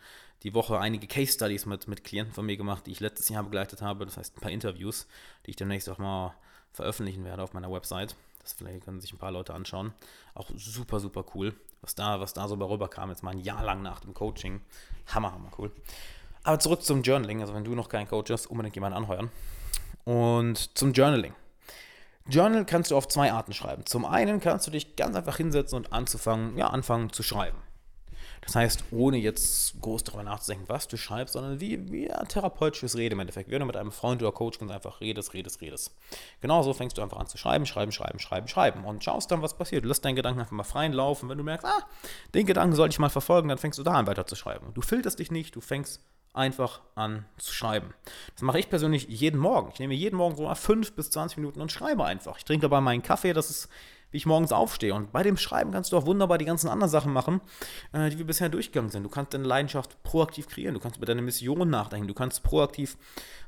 [0.43, 3.43] die Woche einige Case Studies mit, mit Klienten von mir gemacht, die ich letztes Jahr
[3.43, 4.05] begleitet habe.
[4.05, 5.07] Das heißt, ein paar Interviews,
[5.45, 6.35] die ich demnächst auch mal
[6.73, 8.15] veröffentlichen werde auf meiner Website.
[8.41, 9.93] Das vielleicht können sich ein paar Leute anschauen.
[10.33, 11.53] Auch super, super cool.
[11.81, 14.61] Was da, was da so rüberkam, jetzt mal ein Jahr lang nach dem Coaching.
[15.07, 15.71] Hammer, hammer cool.
[16.43, 17.41] Aber zurück zum Journaling.
[17.41, 19.29] Also wenn du noch kein Coach hast, unbedingt jemanden anheuern.
[20.05, 21.33] Und zum Journaling.
[22.29, 23.85] Journal kannst du auf zwei Arten schreiben.
[23.85, 27.57] Zum einen kannst du dich ganz einfach hinsetzen und anzufangen, ja, anfangen zu schreiben.
[28.41, 32.95] Das heißt, ohne jetzt groß darüber nachzudenken, was du schreibst, sondern wie, wie ein therapeutisches
[32.95, 33.49] Reden im Endeffekt.
[33.49, 35.95] Wenn du mit einem Freund oder Coach ganz einfach redest, redest, redest.
[36.39, 39.57] Genauso fängst du einfach an zu schreiben, schreiben, schreiben, schreiben, schreiben und schaust dann, was
[39.57, 39.83] passiert.
[39.83, 41.27] Du lässt deinen Gedanken einfach mal freien Laufen.
[41.29, 41.87] Wenn du merkst, ah,
[42.33, 44.73] den Gedanken sollte ich mal verfolgen, dann fängst du da an weiter zu schreiben.
[44.73, 46.01] Du filterst dich nicht, du fängst
[46.37, 47.93] einfach an zu schreiben.
[48.33, 49.71] Das mache ich persönlich jeden Morgen.
[49.73, 52.37] Ich nehme jeden Morgen so mal 5 bis 20 Minuten und schreibe einfach.
[52.37, 53.69] Ich trinke dabei meinen Kaffee, das ist,
[54.11, 54.93] wie ich morgens aufstehe.
[54.93, 57.41] Und bei dem Schreiben kannst du auch wunderbar die ganzen anderen Sachen machen,
[57.91, 59.03] äh, die wir bisher durchgegangen sind.
[59.03, 62.97] Du kannst deine Leidenschaft proaktiv kreieren, du kannst über deine Mission nachdenken, du kannst proaktiv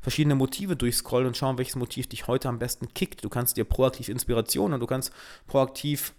[0.01, 3.23] verschiedene Motive durchscrollen und schauen, welches Motiv dich heute am besten kickt.
[3.23, 5.13] Du kannst dir proaktiv Inspiration und du kannst
[5.47, 6.13] proaktiv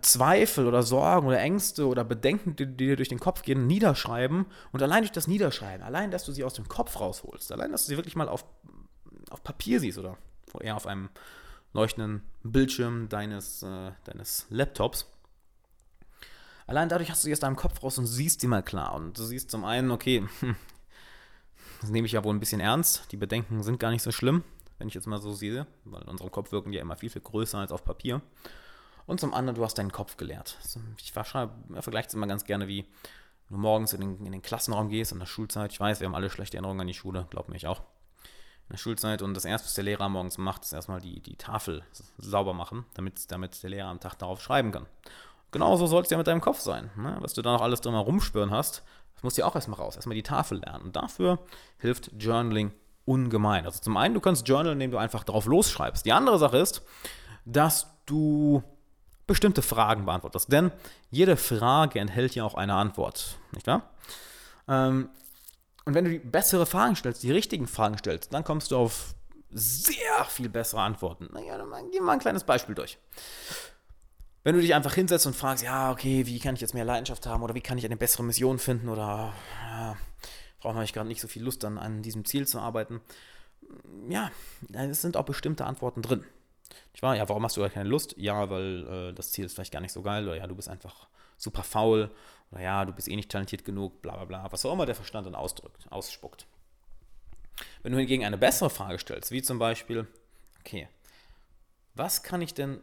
[0.00, 4.46] Zweifel oder Sorgen oder Ängste oder Bedenken, die, die, dir durch den Kopf gehen, niederschreiben.
[4.70, 7.84] Und allein durch das Niederschreiben, allein, dass du sie aus dem Kopf rausholst, allein, dass
[7.84, 8.44] du sie wirklich mal auf,
[9.30, 10.16] auf Papier siehst oder
[10.60, 11.08] eher auf einem
[11.72, 15.06] leuchtenden Bildschirm deines, äh, deines Laptops,
[16.66, 18.94] allein dadurch hast du sie aus deinem Kopf raus und siehst sie mal klar.
[18.94, 20.24] Und du siehst zum einen, okay,
[21.80, 23.10] das nehme ich ja wohl ein bisschen ernst.
[23.10, 24.44] Die Bedenken sind gar nicht so schlimm,
[24.78, 27.10] wenn ich jetzt mal so sehe, weil in unserem Kopf wirken die ja immer viel,
[27.10, 28.22] viel größer als auf Papier.
[29.06, 30.58] Und zum anderen, du hast deinen Kopf geleert.
[30.98, 32.86] Ich vergleiche es immer ganz gerne wie,
[33.52, 35.72] du morgens in den, in den Klassenraum gehst, in der Schulzeit.
[35.72, 37.80] Ich weiß, wir haben alle schlechte Erinnerungen an die Schule, glaub mir ich auch.
[38.68, 41.36] In der Schulzeit und das erste, was der Lehrer morgens macht, ist erstmal die, die
[41.36, 41.82] Tafel
[42.18, 44.86] sauber machen, damit, damit der Lehrer am Tag darauf schreiben kann.
[45.50, 46.90] Genauso soll es ja mit deinem Kopf sein.
[46.96, 47.16] Ne?
[47.20, 48.82] Was du da noch alles drin rumspüren hast,
[49.14, 50.84] das musst du ja auch erstmal raus, erstmal die Tafel lernen.
[50.84, 51.38] Und dafür
[51.78, 52.72] hilft Journaling
[53.04, 53.66] ungemein.
[53.66, 56.06] Also zum einen, du kannst journalen, indem du einfach drauf losschreibst.
[56.06, 56.82] Die andere Sache ist,
[57.44, 58.62] dass du
[59.26, 60.50] bestimmte Fragen beantwortest.
[60.52, 60.72] Denn
[61.10, 63.90] jede Frage enthält ja auch eine Antwort, nicht wahr?
[64.68, 65.08] Ähm,
[65.84, 69.14] und wenn du die bessere Fragen stellst, die richtigen Fragen stellst, dann kommst du auf
[69.50, 71.28] sehr viel bessere Antworten.
[71.32, 72.98] Naja, dann wir mal ein kleines Beispiel durch.
[74.44, 77.26] Wenn du dich einfach hinsetzt und fragst, ja, okay, wie kann ich jetzt mehr Leidenschaft
[77.26, 79.32] haben oder wie kann ich eine bessere Mission finden oder
[79.64, 79.96] ja,
[80.60, 83.00] brauche ich gerade nicht so viel Lust, dann an diesem Ziel zu arbeiten.
[84.08, 84.30] Ja,
[84.72, 86.24] es sind auch bestimmte Antworten drin.
[86.94, 88.14] Ich war, ja, warum hast du keine Lust?
[88.16, 90.68] Ja, weil äh, das Ziel ist vielleicht gar nicht so geil oder ja, du bist
[90.68, 92.10] einfach super faul
[92.50, 94.94] oder ja, du bist eh nicht talentiert genug, bla bla bla, was auch immer der
[94.94, 96.46] Verstand dann ausdrückt, ausspuckt.
[97.82, 100.06] Wenn du hingegen eine bessere Frage stellst, wie zum Beispiel,
[100.60, 100.88] okay,
[101.94, 102.80] was kann ich denn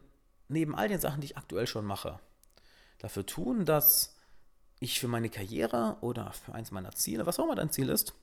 [0.47, 2.19] neben all den Sachen, die ich aktuell schon mache,
[2.99, 4.15] dafür tun, dass
[4.79, 8.13] ich für meine Karriere oder für eins meiner Ziele, was auch immer dein Ziel ist,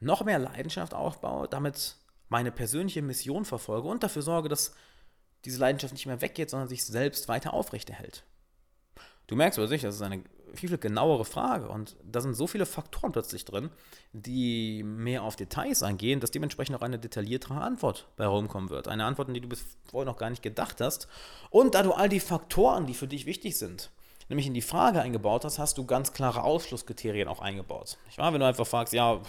[0.00, 1.96] noch mehr Leidenschaft aufbaue, damit
[2.30, 4.74] meine persönliche Mission verfolge und dafür sorge, dass
[5.44, 8.24] diese Leidenschaft nicht mehr weggeht, sondern sich selbst weiter aufrechterhält.
[9.26, 12.46] Du merkst oder sich, das ist eine viel, viel genauere Frage und da sind so
[12.46, 13.70] viele Faktoren plötzlich drin,
[14.12, 18.88] die mehr auf Details eingehen, dass dementsprechend auch eine detailliertere Antwort bei rumkommen wird.
[18.88, 21.08] Eine Antwort, an die du bis vorher noch gar nicht gedacht hast.
[21.50, 23.90] Und da du all die Faktoren, die für dich wichtig sind,
[24.28, 27.98] nämlich in die Frage eingebaut hast, hast du ganz klare Ausschlusskriterien auch eingebaut.
[28.10, 29.20] Ich war, wenn du einfach fragst, ja,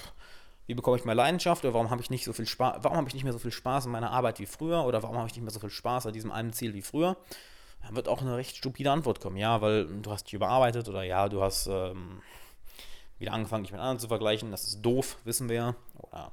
[0.72, 3.06] wie bekomme ich mehr Leidenschaft oder warum habe ich nicht so viel Spaß, warum habe
[3.10, 5.36] ich nicht mehr so viel Spaß in meiner Arbeit wie früher oder warum habe ich
[5.36, 7.18] nicht mehr so viel Spaß an diesem einen Ziel wie früher,
[7.82, 9.36] dann wird auch eine recht stupide Antwort kommen.
[9.36, 12.22] Ja, weil du hast dich überarbeitet oder ja, du hast ähm,
[13.20, 15.76] wieder angefangen, dich mit anderen zu vergleichen, das ist doof, wissen wir.
[15.98, 16.32] Oder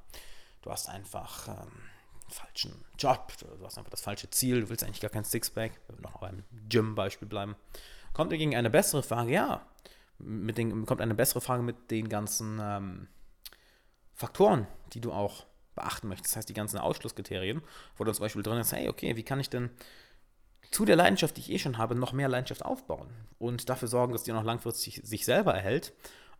[0.63, 4.85] du hast einfach ähm, einen falschen Job, du hast einfach das falsche Ziel, du willst
[4.85, 7.57] eigentlich gar kein Sixpack, wenn wir noch beim Gym-Beispiel bleiben.
[8.13, 9.33] Kommt dagegen eine bessere Frage?
[9.33, 9.67] Ja,
[10.21, 13.09] mit den, kommt eine bessere Frage mit den ganzen ähm,
[14.19, 16.33] Faktoren, die du auch beachten möchtest.
[16.33, 17.63] Das heißt, die ganzen Ausschlusskriterien,
[17.97, 19.71] wo du zum Beispiel drin ist, hey, okay, wie kann ich denn
[20.73, 24.13] zu der Leidenschaft, die ich eh schon habe, noch mehr Leidenschaft aufbauen und dafür sorgen,
[24.13, 25.93] dass die noch langfristig sich selber erhält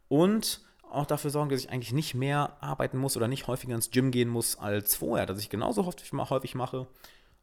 [0.09, 0.61] und
[0.91, 4.11] auch dafür sorgen, dass ich eigentlich nicht mehr arbeiten muss oder nicht häufiger ins Gym
[4.11, 6.89] gehen muss als vorher, dass ich genauso häufig mache,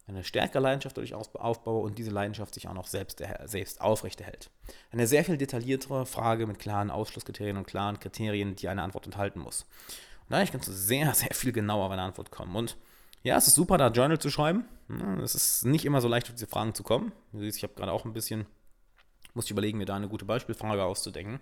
[0.07, 4.49] eine stärkere Leidenschaft dadurch aufbaue und diese Leidenschaft sich auch noch selbst, selbst aufrechterhält.
[4.91, 9.39] Eine sehr viel detailliertere Frage mit klaren Ausschlusskriterien und klaren Kriterien, die eine Antwort enthalten
[9.39, 9.65] muss.
[10.29, 12.55] Dadurch kannst du sehr, sehr viel genauer auf eine Antwort kommen.
[12.55, 12.77] Und
[13.23, 14.65] ja, es ist super, da Journal zu schreiben.
[15.23, 17.11] Es ist nicht immer so leicht, auf diese Fragen zu kommen.
[17.31, 18.45] Du siehst, ich habe gerade auch ein bisschen,
[19.33, 21.39] muss ich überlegen, mir da eine gute Beispielfrage auszudenken.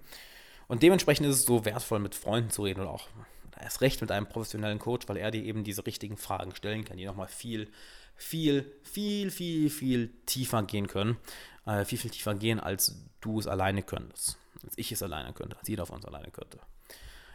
[0.67, 3.08] Und dementsprechend ist es so wertvoll, mit Freunden zu reden oder auch
[3.60, 6.98] erst recht mit einem professionellen Coach, weil er dir eben diese richtigen Fragen stellen kann,
[6.98, 7.69] die nochmal viel,
[8.15, 11.17] viel, viel, viel, viel tiefer gehen können.
[11.65, 14.38] Äh, viel, viel tiefer gehen, als du es alleine könntest.
[14.63, 16.60] Als ich es alleine könnte, als jeder von uns alleine könnte.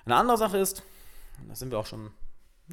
[0.04, 0.82] Eine andere Sache ist,
[1.46, 2.10] da sind wir auch schon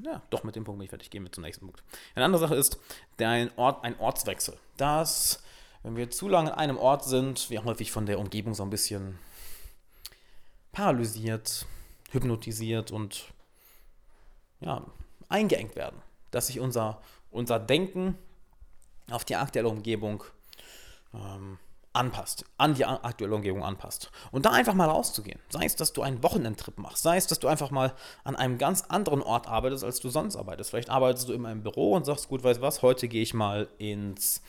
[0.03, 1.09] Ja, doch, mit dem Punkt bin ich fertig.
[1.09, 1.83] Gehen wir zum nächsten Punkt.
[2.15, 2.79] Eine andere Sache ist
[3.17, 4.57] dein Ort, ein Ortswechsel.
[4.77, 5.41] Das,
[5.83, 8.69] wenn wir zu lange an einem Ort sind, wir häufig von der Umgebung so ein
[8.69, 9.17] bisschen
[10.71, 11.65] paralysiert,
[12.11, 13.25] hypnotisiert und
[14.59, 14.85] ja,
[15.29, 16.01] eingeengt werden.
[16.31, 17.01] Dass sich unser,
[17.31, 18.17] unser Denken
[19.09, 20.23] auf die aktuelle Umgebung
[21.13, 21.57] ähm,
[21.95, 24.11] anpasst, an die aktuelle Umgebung anpasst.
[24.31, 25.39] Und da einfach mal rauszugehen.
[25.49, 28.57] Sei es, dass du einen Wochenendtrip machst, sei es, dass du einfach mal an einem
[28.57, 30.69] ganz anderen Ort arbeitest, als du sonst arbeitest.
[30.69, 33.33] Vielleicht arbeitest du immer im Büro und sagst, gut, weißt du was, heute gehe ich
[33.33, 34.41] mal ins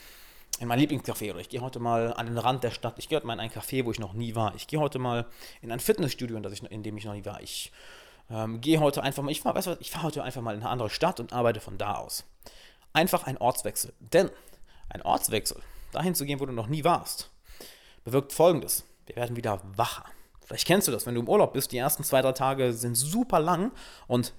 [0.58, 2.98] in mein Lieblingscafé oder ich gehe heute mal an den Rand der Stadt.
[2.98, 4.54] Ich gehe heute mal in ein Café, wo ich noch nie war.
[4.54, 5.26] Ich gehe heute mal
[5.60, 7.42] in ein Fitnessstudio, in, in dem ich noch nie war.
[7.42, 7.72] Ich
[8.30, 10.70] ähm, gehe heute einfach mal, ich fahre weißt du, fahr heute einfach mal in eine
[10.70, 12.24] andere Stadt und arbeite von da aus.
[12.92, 13.92] Einfach ein Ortswechsel.
[14.00, 14.30] Denn
[14.88, 15.60] ein Ortswechsel,
[15.92, 17.30] dahin zu gehen, wo du noch nie warst,
[18.06, 18.84] bewirkt folgendes.
[19.06, 20.04] Wir werden wieder wacher.
[20.44, 22.94] Vielleicht kennst du das, wenn du im Urlaub bist, die ersten zwei, drei Tage sind
[22.94, 23.72] super lang
[24.06, 24.32] und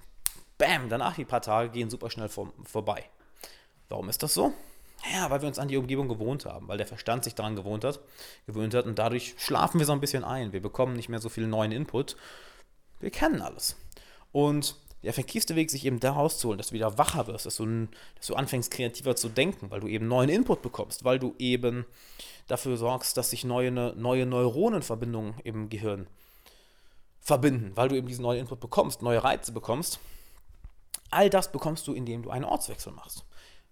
[0.58, 3.03] bam, danach die paar Tage gehen super schnell vor, vorbei.
[3.89, 4.53] Warum ist das so?
[5.13, 7.84] Ja, weil wir uns an die Umgebung gewohnt haben, weil der Verstand sich daran gewohnt
[7.84, 7.99] hat,
[8.45, 10.53] gewöhnt hat und dadurch schlafen wir so ein bisschen ein.
[10.53, 12.15] Wir bekommen nicht mehr so viel neuen Input.
[13.01, 13.75] Wir kennen alles.
[14.32, 17.88] Und der effektivste Weg, sich eben da rauszuholen, dass du wieder wacher wirst, dass du,
[18.15, 21.86] dass du anfängst, kreativer zu denken, weil du eben neuen Input bekommst, weil du eben
[22.47, 26.07] dafür sorgst, dass sich neue, neue Neuronenverbindungen im Gehirn
[27.19, 29.99] verbinden, weil du eben diesen neuen Input bekommst, neue Reize bekommst.
[31.12, 33.25] All das bekommst du, indem du einen Ortswechsel machst.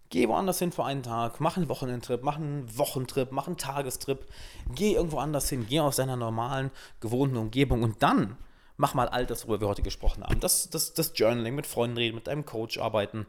[0.09, 4.27] Geh woanders hin für einen Tag, mach einen Wochenendtrip, mach einen Wochentrip, mach einen Tagestrip,
[4.73, 8.37] geh irgendwo anders hin, geh aus deiner normalen, gewohnten Umgebung und dann
[8.77, 10.39] mach mal all das, worüber wir heute gesprochen haben.
[10.39, 13.25] Das, das, das Journaling, mit Freunden reden, mit deinem Coach arbeiten,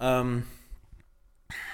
[0.00, 0.44] ähm,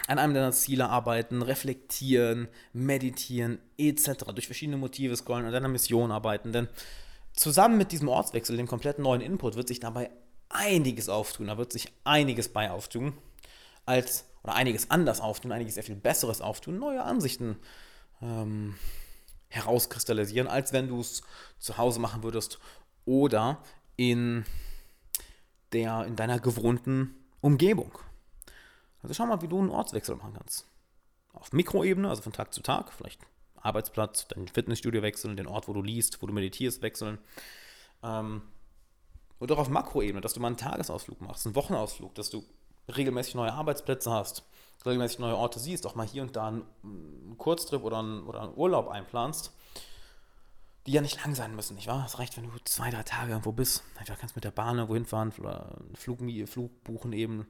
[0.06, 4.24] an einem deiner Ziele arbeiten, reflektieren, meditieren, etc.
[4.34, 6.52] Durch verschiedene Motive scrollen, an deiner Mission arbeiten.
[6.52, 6.68] Denn
[7.32, 10.10] zusammen mit diesem Ortswechsel, dem kompletten neuen Input, wird sich dabei
[10.48, 11.46] einiges auftun.
[11.46, 13.16] Da wird sich einiges bei auftun,
[13.86, 17.56] als, oder einiges anders auftun, einiges sehr viel Besseres auftun, neue Ansichten
[18.20, 18.74] ähm,
[19.48, 21.22] herauskristallisieren, als wenn du es
[21.58, 22.58] zu Hause machen würdest
[23.10, 23.58] oder
[23.96, 24.44] in,
[25.72, 27.98] der, in deiner gewohnten Umgebung.
[29.02, 30.68] Also schau mal, wie du einen Ortswechsel machen kannst.
[31.32, 33.20] Auf Mikroebene, also von Tag zu Tag, vielleicht
[33.56, 37.18] Arbeitsplatz, dein Fitnessstudio wechseln, den Ort, wo du liest, wo du meditierst, wechseln.
[38.04, 38.42] Ähm,
[39.40, 42.44] oder auch auf Makroebene, dass du mal einen Tagesausflug machst, einen Wochenausflug, dass du
[42.94, 44.44] regelmäßig neue Arbeitsplätze hast,
[44.86, 48.54] regelmäßig neue Orte siehst, auch mal hier und da einen Kurztrip oder einen, oder einen
[48.54, 49.52] Urlaub einplanst
[50.86, 52.04] die ja nicht lang sein müssen, nicht wahr?
[52.06, 53.82] Es reicht, wenn du zwei, drei Tage irgendwo bist.
[53.98, 57.46] Einfach kannst mit der Bahn irgendwo hinfahren, oder einen Flug, Flug buchen eben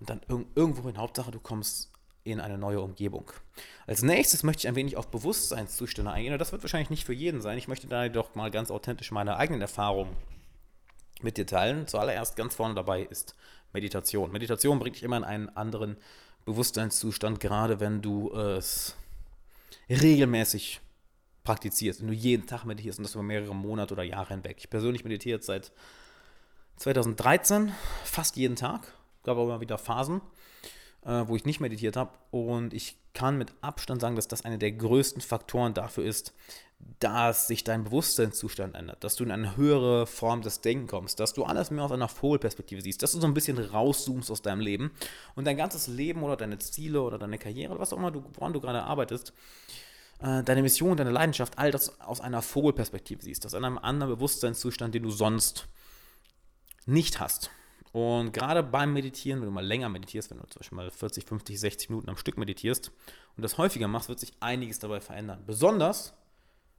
[0.00, 0.98] und dann irg irgendwo hin.
[0.98, 1.92] Hauptsache, du kommst
[2.24, 3.30] in eine neue Umgebung.
[3.86, 6.32] Als nächstes möchte ich ein wenig auf Bewusstseinszustände eingehen.
[6.32, 7.56] Und das wird wahrscheinlich nicht für jeden sein.
[7.56, 10.16] Ich möchte da doch mal ganz authentisch meine eigenen Erfahrungen
[11.22, 11.86] mit dir teilen.
[11.86, 13.36] Zuallererst ganz vorne dabei ist
[13.72, 14.32] Meditation.
[14.32, 15.96] Meditation bringt dich immer in einen anderen
[16.44, 18.96] Bewusstseinszustand, gerade wenn du es
[19.88, 20.80] regelmäßig
[21.46, 24.56] praktizierst, wenn du jeden Tag meditierst und das über mehrere Monate oder Jahre hinweg.
[24.58, 25.72] Ich persönlich meditiere seit
[26.76, 27.72] 2013
[28.04, 28.92] fast jeden Tag.
[29.22, 30.20] Gab aber immer wieder Phasen,
[31.04, 32.10] äh, wo ich nicht meditiert habe.
[32.30, 36.34] Und ich kann mit Abstand sagen, dass das einer der größten Faktoren dafür ist,
[36.98, 41.32] dass sich dein Bewusstseinszustand ändert, dass du in eine höhere Form des Denkens kommst, dass
[41.32, 44.60] du alles mehr aus einer Vogelperspektive siehst, dass du so ein bisschen rauszoomst aus deinem
[44.60, 44.90] Leben
[45.34, 48.22] und dein ganzes Leben oder deine Ziele oder deine Karriere, oder was auch immer du,
[48.34, 49.32] woran du gerade arbeitest,
[50.20, 54.94] äh, deine Mission, deine Leidenschaft, all das aus einer Vogelperspektive siehst, aus einem anderen Bewusstseinszustand,
[54.94, 55.68] den du sonst
[56.86, 57.50] nicht hast.
[57.92, 61.26] Und gerade beim Meditieren, wenn du mal länger meditierst, wenn du zum Beispiel mal 40,
[61.26, 62.92] 50, 60 Minuten am Stück meditierst
[63.36, 65.44] und das häufiger machst, wird sich einiges dabei verändern.
[65.46, 66.12] Besonders,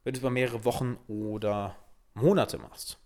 [0.04, 1.76] wenn du es über mehrere Wochen oder
[2.14, 3.00] Monate machst.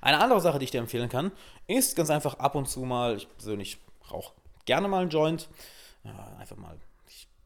[0.00, 1.32] Eine andere Sache, die ich dir empfehlen kann,
[1.66, 3.78] ist ganz einfach ab und zu mal, ich persönlich
[4.10, 4.32] rauche
[4.64, 5.48] gerne mal einen Joint,
[6.38, 6.78] einfach mal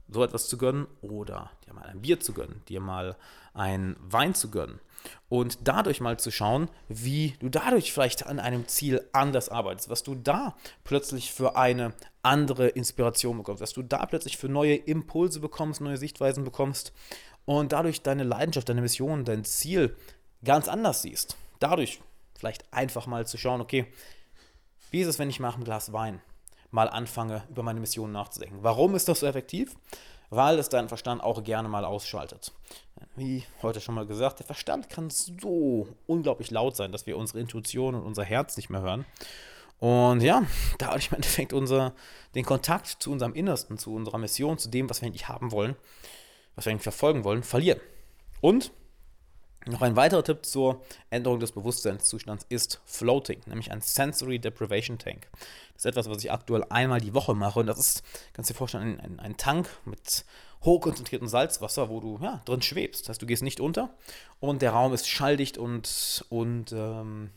[0.09, 3.17] so etwas zu gönnen oder dir mal ein Bier zu gönnen, dir mal
[3.55, 4.81] einen Wein zu gönnen
[5.29, 10.03] und dadurch mal zu schauen, wie du dadurch vielleicht an einem Ziel anders arbeitest, was
[10.03, 11.93] du da plötzlich für eine
[12.23, 16.93] andere Inspiration bekommst, was du da plötzlich für neue Impulse bekommst, neue Sichtweisen bekommst
[17.45, 19.97] und dadurch deine Leidenschaft, deine Mission, dein Ziel
[20.45, 21.37] ganz anders siehst.
[21.59, 22.01] Dadurch
[22.39, 23.87] vielleicht einfach mal zu schauen, okay,
[24.91, 26.21] wie ist es, wenn ich mache ein Glas Wein?
[26.71, 28.59] Mal anfange, über meine Mission nachzudenken.
[28.63, 29.77] Warum ist das so effektiv?
[30.31, 32.53] Weil es deinen Verstand auch gerne mal ausschaltet.
[33.17, 37.41] Wie heute schon mal gesagt, der Verstand kann so unglaublich laut sein, dass wir unsere
[37.41, 39.07] Intuition und unser Herz nicht mehr hören.
[39.79, 40.43] Und ja,
[40.79, 41.95] dadurch im Endeffekt unser,
[42.35, 45.77] den Kontakt zu unserem Innersten, zu unserer Mission, zu dem, was wir eigentlich haben wollen,
[46.57, 47.81] was wir eigentlich verfolgen wollen, verlieren.
[48.41, 48.73] Und
[49.69, 55.29] Noch ein weiterer Tipp zur Änderung des Bewusstseinszustands ist Floating, nämlich ein Sensory Deprivation Tank.
[55.75, 58.03] Das ist etwas, was ich aktuell einmal die Woche mache und das ist,
[58.33, 60.25] kannst du dir vorstellen, ein, ein Tank mit
[60.65, 63.03] hochkonzentriertem Salzwasser, wo du ja, drin schwebst.
[63.03, 63.91] Das heißt, du gehst nicht unter
[64.41, 67.31] und der Raum ist schalldicht und, und ähm,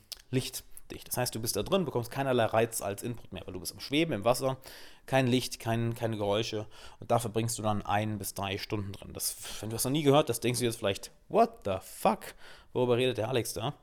[0.92, 1.08] lichtdicht.
[1.08, 3.74] Das heißt, du bist da drin, bekommst keinerlei Reiz als Input mehr, weil du bist
[3.74, 4.58] am Schweben im Wasser,
[5.06, 6.68] kein Licht, kein, keine Geräusche
[7.00, 9.14] und dafür bringst du dann ein bis drei Stunden drin.
[9.14, 12.36] Das, wenn du das noch nie gehört hast, denkst du jetzt vielleicht, what the fuck,
[12.74, 13.74] worüber redet der Alex da?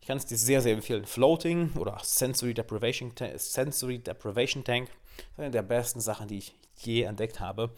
[0.00, 1.04] Ich kann es dir sehr, sehr empfehlen.
[1.04, 7.02] Floating oder Sensory Deprivation, Sensory Deprivation Tank ist eine der besten Sachen, die ich je
[7.02, 7.70] entdeckt habe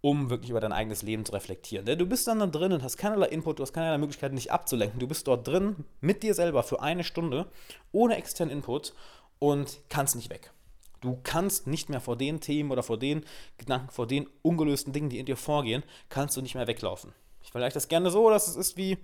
[0.00, 1.84] um wirklich über dein eigenes Leben zu reflektieren.
[1.84, 4.52] Denn du bist dann da drin und hast keinerlei Input, du hast keinerlei Möglichkeit, dich
[4.52, 5.00] abzulenken.
[5.00, 7.46] Du bist dort drin mit dir selber für eine Stunde,
[7.92, 8.94] ohne externen Input
[9.38, 10.52] und kannst nicht weg.
[11.00, 13.24] Du kannst nicht mehr vor den Themen oder vor den
[13.56, 17.12] Gedanken, vor den ungelösten Dingen, die in dir vorgehen, kannst du nicht mehr weglaufen.
[17.42, 18.98] Ich vergleiche das gerne so, dass es ist wie,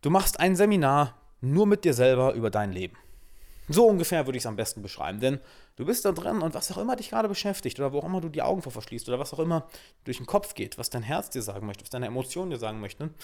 [0.00, 2.96] du machst ein Seminar nur mit dir selber über dein Leben.
[3.68, 5.40] So ungefähr würde ich es am besten beschreiben, denn
[5.76, 8.20] du bist da drin und was auch immer dich gerade beschäftigt oder wo auch immer
[8.20, 9.68] du die Augen vor verschließt oder was auch immer
[10.04, 12.80] durch den Kopf geht, was dein Herz dir sagen möchte, was deine Emotionen dir sagen
[12.80, 13.14] möchten,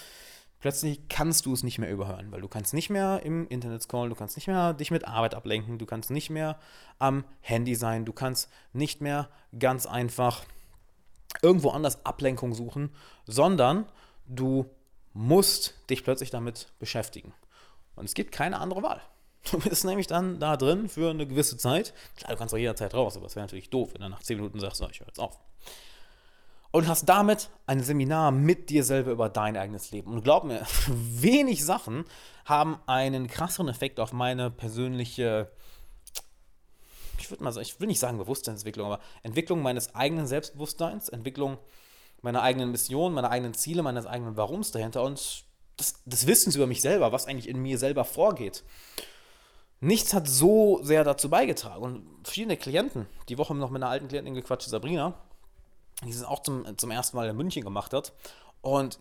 [0.59, 4.09] plötzlich kannst du es nicht mehr überhören, weil du kannst nicht mehr im Internet scrollen,
[4.09, 6.59] du kannst nicht mehr dich mit Arbeit ablenken, du kannst nicht mehr
[6.99, 10.45] am Handy sein, du kannst nicht mehr ganz einfach
[11.41, 12.91] irgendwo anders Ablenkung suchen,
[13.25, 13.85] sondern
[14.27, 14.69] du
[15.13, 17.33] musst dich plötzlich damit beschäftigen.
[17.95, 19.01] Und es gibt keine andere Wahl.
[19.51, 21.93] Du bist nämlich dann da drin für eine gewisse Zeit.
[22.15, 24.37] Klar, du kannst auch jederzeit raus, aber es wäre natürlich doof, wenn du nach 10
[24.37, 25.39] Minuten sagst, so, ich höre jetzt auf.
[26.71, 30.11] Und hast damit ein Seminar mit dir selber über dein eigenes Leben.
[30.11, 32.05] Und glaub mir, wenig Sachen
[32.43, 35.51] haben einen krasseren Effekt auf meine persönliche,
[37.19, 41.57] ich würde mal sagen, ich will nicht sagen Bewusstseinsentwicklung, aber Entwicklung meines eigenen Selbstbewusstseins, Entwicklung
[42.21, 45.45] meiner eigenen Mission, meiner eigenen Ziele, meines eigenen Warums dahinter und
[45.79, 48.63] des, des Wissens über mich selber, was eigentlich in mir selber vorgeht
[49.79, 51.83] nichts hat so sehr dazu beigetragen.
[51.83, 55.13] Und verschiedene Klienten, die Woche noch mit einer alten Klientin gequatscht, Sabrina,
[56.03, 58.13] die es auch zum, zum ersten Mal in München gemacht hat.
[58.61, 58.99] Und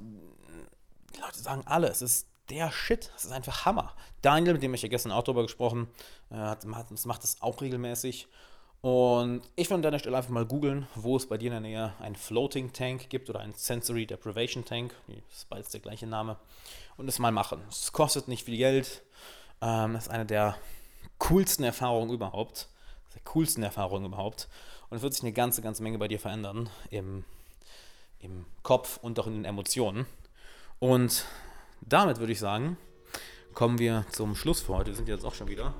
[1.15, 3.95] die Leute sagen alle, es ist der Shit, es ist einfach Hammer.
[4.21, 5.89] Daniel, mit dem ich ja gestern auch drüber gesprochen,
[6.31, 8.29] äh, hat, macht das auch regelmäßig.
[8.83, 11.61] Und ich würde an deiner Stelle einfach mal googeln, wo es bei dir in der
[11.61, 14.95] Nähe einen Floating Tank gibt oder einen Sensory Deprivation Tank.
[15.07, 16.37] Das ist beides der gleiche Name.
[16.99, 17.63] Und es mal machen.
[17.71, 19.03] Es kostet nicht viel Geld.
[19.61, 20.57] Ähm, das ist eine der
[21.19, 22.69] coolsten Erfahrungen überhaupt.
[23.15, 24.49] Der coolsten Erfahrungen überhaupt.
[24.91, 27.25] Und es wird sich eine ganze, ganze Menge bei dir verändern im,
[28.21, 30.07] im Kopf und auch in den Emotionen.
[30.79, 31.25] Und
[31.81, 32.77] damit würde ich sagen,
[33.55, 34.91] kommen wir zum Schluss für heute.
[34.91, 35.75] Wir sind jetzt auch schon wieder.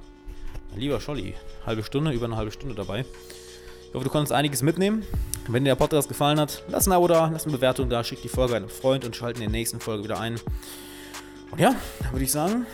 [0.75, 1.35] Lieber Scholli,
[1.67, 3.01] halbe Stunde, über eine halbe Stunde dabei.
[3.01, 5.05] Ich hoffe, du konntest einiges mitnehmen.
[5.47, 8.23] Wenn dir der Podcast gefallen hat, lass ein Abo da, lass eine Bewertung da, schick
[8.23, 10.41] die Folge einem Freund und schalt in der nächsten Folge wieder ein.
[11.51, 12.67] Und ja, dann würde ich sagen,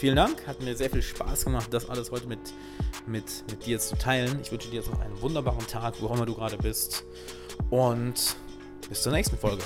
[0.00, 2.38] Vielen Dank, hat mir sehr viel Spaß gemacht, das alles heute mit,
[3.06, 4.40] mit, mit dir zu teilen.
[4.40, 7.04] Ich wünsche dir jetzt noch einen wunderbaren Tag, wo immer du gerade bist.
[7.68, 8.34] Und
[8.88, 9.62] bis zur nächsten Folge.